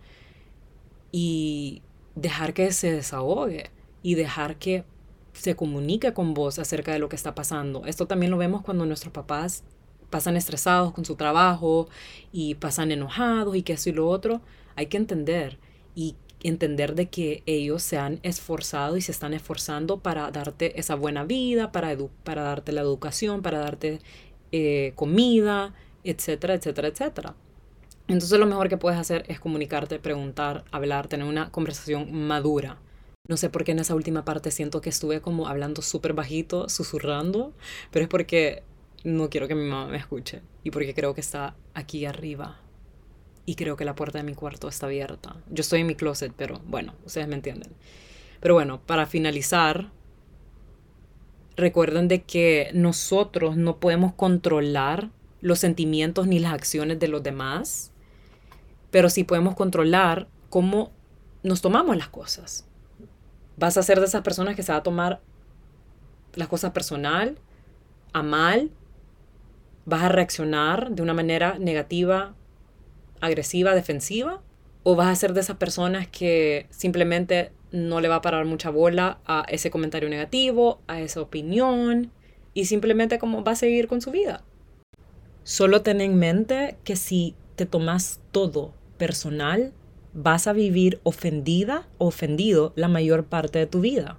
y 1.10 1.80
dejar 2.14 2.52
que 2.52 2.70
se 2.72 2.92
desahogue 2.92 3.70
y 4.02 4.14
dejar 4.14 4.56
que 4.56 4.84
se 5.32 5.56
comunique 5.56 6.12
con 6.12 6.34
vos 6.34 6.58
acerca 6.58 6.92
de 6.92 6.98
lo 6.98 7.08
que 7.08 7.16
está 7.16 7.34
pasando. 7.34 7.86
Esto 7.86 8.06
también 8.06 8.30
lo 8.30 8.38
vemos 8.38 8.62
cuando 8.62 8.86
nuestros 8.86 9.12
papás 9.12 9.64
pasan 10.10 10.36
estresados 10.36 10.92
con 10.92 11.04
su 11.04 11.14
trabajo 11.14 11.88
y 12.32 12.56
pasan 12.56 12.90
enojados 12.90 13.56
y 13.56 13.62
que 13.62 13.74
eso 13.74 13.90
y 13.90 13.92
lo 13.92 14.08
otro. 14.08 14.40
Hay 14.76 14.86
que 14.86 14.96
entender 14.96 15.58
y 15.94 16.16
entender 16.42 16.94
de 16.94 17.08
que 17.08 17.42
ellos 17.46 17.82
se 17.82 17.98
han 17.98 18.18
esforzado 18.22 18.96
y 18.96 19.02
se 19.02 19.12
están 19.12 19.34
esforzando 19.34 19.98
para 20.00 20.30
darte 20.30 20.78
esa 20.78 20.94
buena 20.94 21.24
vida, 21.24 21.70
para, 21.70 21.96
para 22.24 22.42
darte 22.42 22.72
la 22.72 22.80
educación, 22.80 23.42
para 23.42 23.58
darte 23.58 24.00
eh, 24.52 24.92
comida, 24.96 25.74
etcétera, 26.02 26.54
etcétera, 26.54 26.88
etcétera. 26.88 27.34
Entonces 28.08 28.38
lo 28.38 28.46
mejor 28.46 28.68
que 28.68 28.76
puedes 28.76 28.98
hacer 28.98 29.24
es 29.28 29.38
comunicarte, 29.38 30.00
preguntar, 30.00 30.64
hablar, 30.72 31.06
tener 31.06 31.26
una 31.26 31.50
conversación 31.52 32.12
madura. 32.26 32.78
No 33.30 33.36
sé 33.36 33.48
por 33.48 33.62
qué 33.62 33.70
en 33.70 33.78
esa 33.78 33.94
última 33.94 34.24
parte 34.24 34.50
siento 34.50 34.80
que 34.80 34.90
estuve 34.90 35.20
como 35.20 35.46
hablando 35.46 35.82
súper 35.82 36.14
bajito, 36.14 36.68
susurrando, 36.68 37.52
pero 37.92 38.02
es 38.02 38.08
porque 38.08 38.64
no 39.04 39.30
quiero 39.30 39.46
que 39.46 39.54
mi 39.54 39.68
mamá 39.68 39.86
me 39.86 39.98
escuche 39.98 40.42
y 40.64 40.72
porque 40.72 40.94
creo 40.94 41.14
que 41.14 41.20
está 41.20 41.54
aquí 41.72 42.06
arriba 42.06 42.58
y 43.46 43.54
creo 43.54 43.76
que 43.76 43.84
la 43.84 43.94
puerta 43.94 44.18
de 44.18 44.24
mi 44.24 44.34
cuarto 44.34 44.66
está 44.66 44.86
abierta. 44.86 45.36
Yo 45.48 45.60
estoy 45.60 45.82
en 45.82 45.86
mi 45.86 45.94
closet, 45.94 46.32
pero 46.36 46.60
bueno, 46.66 46.96
ustedes 47.06 47.28
me 47.28 47.36
entienden. 47.36 47.70
Pero 48.40 48.54
bueno, 48.54 48.80
para 48.84 49.06
finalizar, 49.06 49.92
recuerden 51.54 52.08
de 52.08 52.24
que 52.24 52.70
nosotros 52.74 53.56
no 53.56 53.78
podemos 53.78 54.12
controlar 54.12 55.08
los 55.40 55.60
sentimientos 55.60 56.26
ni 56.26 56.40
las 56.40 56.52
acciones 56.52 56.98
de 56.98 57.06
los 57.06 57.22
demás, 57.22 57.92
pero 58.90 59.08
sí 59.08 59.22
podemos 59.22 59.54
controlar 59.54 60.26
cómo 60.48 60.90
nos 61.44 61.60
tomamos 61.60 61.96
las 61.96 62.08
cosas. 62.08 62.66
Vas 63.60 63.76
a 63.76 63.82
ser 63.82 64.00
de 64.00 64.06
esas 64.06 64.22
personas 64.22 64.56
que 64.56 64.62
se 64.62 64.72
va 64.72 64.78
a 64.78 64.82
tomar 64.82 65.20
las 66.34 66.48
cosas 66.48 66.72
personal, 66.72 67.36
a 68.14 68.22
mal, 68.22 68.70
vas 69.84 70.02
a 70.02 70.08
reaccionar 70.08 70.90
de 70.92 71.02
una 71.02 71.12
manera 71.12 71.58
negativa 71.58 72.34
agresiva, 73.20 73.74
defensiva, 73.74 74.40
o 74.82 74.96
vas 74.96 75.08
a 75.08 75.14
ser 75.14 75.34
de 75.34 75.40
esas 75.40 75.58
personas 75.58 76.08
que 76.08 76.68
simplemente 76.70 77.52
no 77.70 78.00
le 78.00 78.08
va 78.08 78.14
a 78.16 78.22
parar 78.22 78.46
mucha 78.46 78.70
bola 78.70 79.18
a 79.26 79.44
ese 79.48 79.70
comentario 79.70 80.08
negativo, 80.08 80.80
a 80.86 81.02
esa 81.02 81.20
opinión, 81.20 82.10
y 82.54 82.64
simplemente 82.64 83.18
como 83.18 83.44
va 83.44 83.52
a 83.52 83.56
seguir 83.56 83.88
con 83.88 84.00
su 84.00 84.10
vida. 84.10 84.42
Solo 85.44 85.82
ten 85.82 86.00
en 86.00 86.18
mente 86.18 86.78
que 86.82 86.96
si 86.96 87.34
te 87.56 87.66
tomas 87.66 88.20
todo 88.30 88.72
personal, 88.96 89.74
vas 90.12 90.46
a 90.46 90.52
vivir 90.52 91.00
ofendida 91.02 91.88
o 91.98 92.06
ofendido 92.06 92.72
la 92.76 92.88
mayor 92.88 93.24
parte 93.24 93.58
de 93.58 93.66
tu 93.66 93.80
vida. 93.80 94.18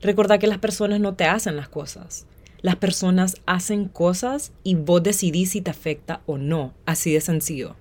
Recuerda 0.00 0.38
que 0.38 0.46
las 0.46 0.58
personas 0.58 1.00
no 1.00 1.14
te 1.14 1.24
hacen 1.24 1.56
las 1.56 1.68
cosas. 1.68 2.26
Las 2.60 2.76
personas 2.76 3.36
hacen 3.46 3.88
cosas 3.88 4.52
y 4.62 4.74
vos 4.74 5.02
decidís 5.02 5.50
si 5.50 5.60
te 5.60 5.70
afecta 5.70 6.22
o 6.26 6.38
no. 6.38 6.72
Así 6.86 7.12
de 7.12 7.20
sencillo. 7.20 7.76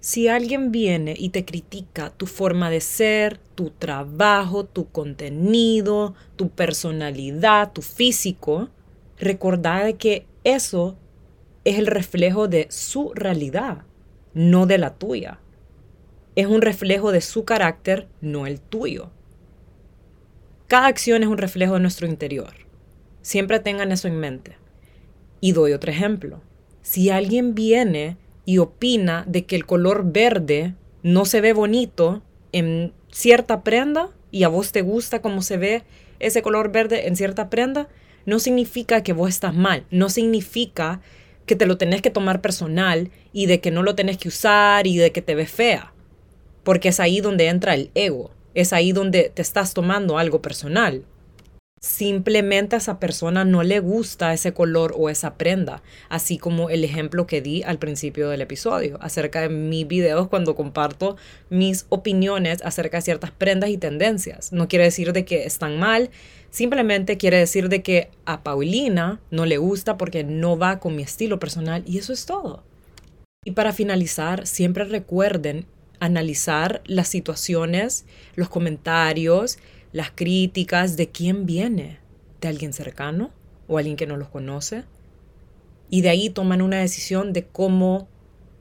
Si 0.00 0.28
alguien 0.28 0.70
viene 0.70 1.14
y 1.18 1.30
te 1.30 1.44
critica 1.44 2.10
tu 2.10 2.26
forma 2.26 2.70
de 2.70 2.80
ser, 2.80 3.38
tu 3.54 3.70
trabajo, 3.70 4.64
tu 4.64 4.88
contenido, 4.88 6.14
tu 6.36 6.50
personalidad, 6.50 7.72
tu 7.72 7.82
físico, 7.82 8.68
recordad 9.18 9.94
que 9.94 10.24
eso 10.44 10.96
es 11.64 11.78
el 11.78 11.88
reflejo 11.88 12.48
de 12.48 12.68
su 12.70 13.12
realidad, 13.14 13.82
no 14.34 14.66
de 14.66 14.78
la 14.78 14.94
tuya. 14.94 15.40
Es 16.38 16.46
un 16.46 16.62
reflejo 16.62 17.10
de 17.10 17.20
su 17.20 17.44
carácter, 17.44 18.06
no 18.20 18.46
el 18.46 18.60
tuyo. 18.60 19.10
Cada 20.68 20.86
acción 20.86 21.24
es 21.24 21.28
un 21.28 21.36
reflejo 21.36 21.74
de 21.74 21.80
nuestro 21.80 22.06
interior. 22.06 22.54
Siempre 23.22 23.58
tengan 23.58 23.90
eso 23.90 24.06
en 24.06 24.20
mente. 24.20 24.56
Y 25.40 25.50
doy 25.50 25.72
otro 25.72 25.90
ejemplo. 25.90 26.40
Si 26.80 27.10
alguien 27.10 27.56
viene 27.56 28.18
y 28.44 28.58
opina 28.58 29.24
de 29.26 29.46
que 29.46 29.56
el 29.56 29.66
color 29.66 30.12
verde 30.12 30.76
no 31.02 31.24
se 31.24 31.40
ve 31.40 31.54
bonito 31.54 32.22
en 32.52 32.92
cierta 33.10 33.64
prenda 33.64 34.10
y 34.30 34.44
a 34.44 34.48
vos 34.48 34.70
te 34.70 34.82
gusta 34.82 35.20
cómo 35.20 35.42
se 35.42 35.56
ve 35.56 35.82
ese 36.20 36.40
color 36.40 36.70
verde 36.70 37.08
en 37.08 37.16
cierta 37.16 37.50
prenda, 37.50 37.88
no 38.26 38.38
significa 38.38 39.02
que 39.02 39.12
vos 39.12 39.28
estás 39.28 39.56
mal, 39.56 39.86
no 39.90 40.08
significa 40.08 41.00
que 41.46 41.56
te 41.56 41.66
lo 41.66 41.78
tenés 41.78 42.00
que 42.00 42.10
tomar 42.10 42.40
personal 42.40 43.10
y 43.32 43.46
de 43.46 43.60
que 43.60 43.72
no 43.72 43.82
lo 43.82 43.96
tenés 43.96 44.18
que 44.18 44.28
usar 44.28 44.86
y 44.86 44.98
de 44.98 45.10
que 45.10 45.20
te 45.20 45.34
ves 45.34 45.50
fea, 45.50 45.94
porque 46.68 46.90
es 46.90 47.00
ahí 47.00 47.22
donde 47.22 47.48
entra 47.48 47.72
el 47.72 47.90
ego, 47.94 48.30
es 48.52 48.74
ahí 48.74 48.92
donde 48.92 49.32
te 49.34 49.40
estás 49.40 49.72
tomando 49.72 50.18
algo 50.18 50.42
personal. 50.42 51.02
Simplemente 51.80 52.76
a 52.76 52.78
esa 52.78 53.00
persona 53.00 53.46
no 53.46 53.62
le 53.62 53.80
gusta 53.80 54.34
ese 54.34 54.52
color 54.52 54.94
o 54.94 55.08
esa 55.08 55.38
prenda, 55.38 55.82
así 56.10 56.36
como 56.36 56.68
el 56.68 56.84
ejemplo 56.84 57.26
que 57.26 57.40
di 57.40 57.62
al 57.62 57.78
principio 57.78 58.28
del 58.28 58.42
episodio 58.42 58.98
acerca 59.00 59.40
de 59.40 59.48
mis 59.48 59.88
videos 59.88 60.28
cuando 60.28 60.54
comparto 60.54 61.16
mis 61.48 61.86
opiniones 61.88 62.60
acerca 62.62 62.98
de 62.98 63.02
ciertas 63.02 63.30
prendas 63.30 63.70
y 63.70 63.78
tendencias. 63.78 64.52
No 64.52 64.68
quiere 64.68 64.84
decir 64.84 65.14
de 65.14 65.24
que 65.24 65.44
están 65.44 65.78
mal, 65.78 66.10
simplemente 66.50 67.16
quiere 67.16 67.38
decir 67.38 67.70
de 67.70 67.82
que 67.82 68.10
a 68.26 68.42
Paulina 68.42 69.22
no 69.30 69.46
le 69.46 69.56
gusta 69.56 69.96
porque 69.96 70.22
no 70.22 70.58
va 70.58 70.80
con 70.80 70.96
mi 70.96 71.02
estilo 71.02 71.38
personal 71.38 71.82
y 71.86 71.96
eso 71.96 72.12
es 72.12 72.26
todo. 72.26 72.62
Y 73.42 73.52
para 73.52 73.72
finalizar, 73.72 74.46
siempre 74.46 74.84
recuerden 74.84 75.64
analizar 76.00 76.82
las 76.86 77.08
situaciones, 77.08 78.04
los 78.34 78.48
comentarios, 78.48 79.58
las 79.92 80.10
críticas 80.10 80.96
de 80.96 81.10
quién 81.10 81.46
viene, 81.46 81.98
de 82.40 82.48
alguien 82.48 82.72
cercano 82.72 83.30
o 83.66 83.78
alguien 83.78 83.96
que 83.96 84.06
no 84.06 84.16
los 84.16 84.28
conoce. 84.28 84.84
Y 85.90 86.02
de 86.02 86.10
ahí 86.10 86.30
toman 86.30 86.62
una 86.62 86.78
decisión 86.78 87.32
de 87.32 87.46
cómo 87.46 88.08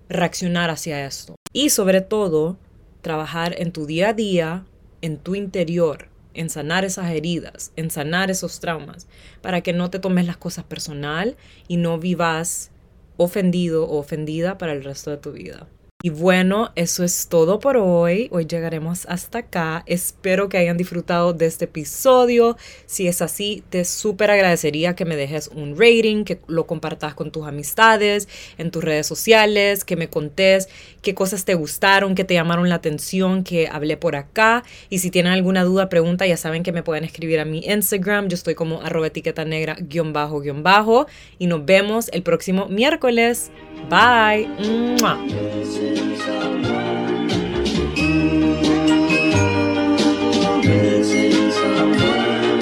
reaccionar 0.09 0.69
hacia 0.69 1.05
esto. 1.05 1.35
Y 1.53 1.69
sobre 1.69 2.01
todo, 2.01 2.57
trabajar 3.01 3.55
en 3.57 3.71
tu 3.71 3.85
día 3.85 4.09
a 4.09 4.13
día, 4.13 4.65
en 5.01 5.17
tu 5.17 5.35
interior, 5.35 6.09
en 6.33 6.49
sanar 6.49 6.85
esas 6.85 7.11
heridas, 7.11 7.71
en 7.75 7.89
sanar 7.89 8.31
esos 8.31 8.59
traumas, 8.59 9.07
para 9.41 9.61
que 9.61 9.73
no 9.73 9.89
te 9.89 9.99
tomes 9.99 10.25
las 10.25 10.37
cosas 10.37 10.65
personal 10.65 11.35
y 11.67 11.77
no 11.77 11.99
vivas 11.99 12.71
ofendido 13.17 13.85
o 13.87 13.97
ofendida 13.97 14.57
para 14.57 14.73
el 14.73 14.83
resto 14.83 15.09
de 15.11 15.17
tu 15.17 15.31
vida. 15.31 15.67
Y 16.03 16.11
bueno, 16.11 16.71
eso 16.75 17.03
es 17.03 17.27
todo 17.27 17.59
por 17.59 17.75
hoy. 17.75 18.29
Hoy 18.31 18.45
llegaremos 18.45 19.07
hasta 19.07 19.39
acá. 19.39 19.83
Espero 19.87 20.47
que 20.47 20.59
hayan 20.59 20.77
disfrutado 20.77 21.33
de 21.33 21.47
este 21.47 21.65
episodio. 21.65 22.55
Si 22.85 23.07
es 23.07 23.23
así, 23.23 23.63
te 23.71 23.83
súper 23.83 24.29
agradecería 24.29 24.95
que 24.95 25.05
me 25.05 25.15
dejes 25.15 25.47
un 25.47 25.71
rating, 25.75 26.23
que 26.23 26.39
lo 26.45 26.67
compartas 26.67 27.15
con 27.15 27.31
tus 27.31 27.47
amistades, 27.47 28.29
en 28.59 28.69
tus 28.69 28.83
redes 28.83 29.07
sociales, 29.07 29.83
que 29.83 29.95
me 29.95 30.07
contés 30.07 30.69
qué 31.01 31.15
cosas 31.15 31.45
te 31.45 31.55
gustaron, 31.55 32.13
que 32.13 32.23
te 32.23 32.35
llamaron 32.35 32.69
la 32.69 32.75
atención, 32.75 33.43
que 33.43 33.67
hablé 33.67 33.97
por 33.97 34.15
acá. 34.15 34.63
Y 34.91 34.99
si 34.99 35.09
tienen 35.09 35.31
alguna 35.31 35.63
duda, 35.63 35.89
pregunta, 35.89 36.27
ya 36.27 36.37
saben 36.37 36.61
que 36.61 36.71
me 36.71 36.83
pueden 36.83 37.05
escribir 37.05 37.39
a 37.39 37.45
mi 37.45 37.65
Instagram. 37.65 38.27
Yo 38.27 38.35
estoy 38.35 38.53
como 38.53 38.83
arroba 38.83 39.07
etiqueta 39.07 39.45
negra 39.45 39.75
guion 39.79 40.13
bajo 40.13 40.41
guion 40.41 40.61
bajo. 40.61 41.07
Y 41.39 41.47
nos 41.47 41.65
vemos 41.65 42.09
el 42.13 42.21
próximo 42.21 42.67
miércoles. 42.67 43.49
Bye. 43.89 44.47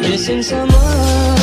Missing 0.02 0.40
mm, 0.40 0.44
someone 0.44 1.35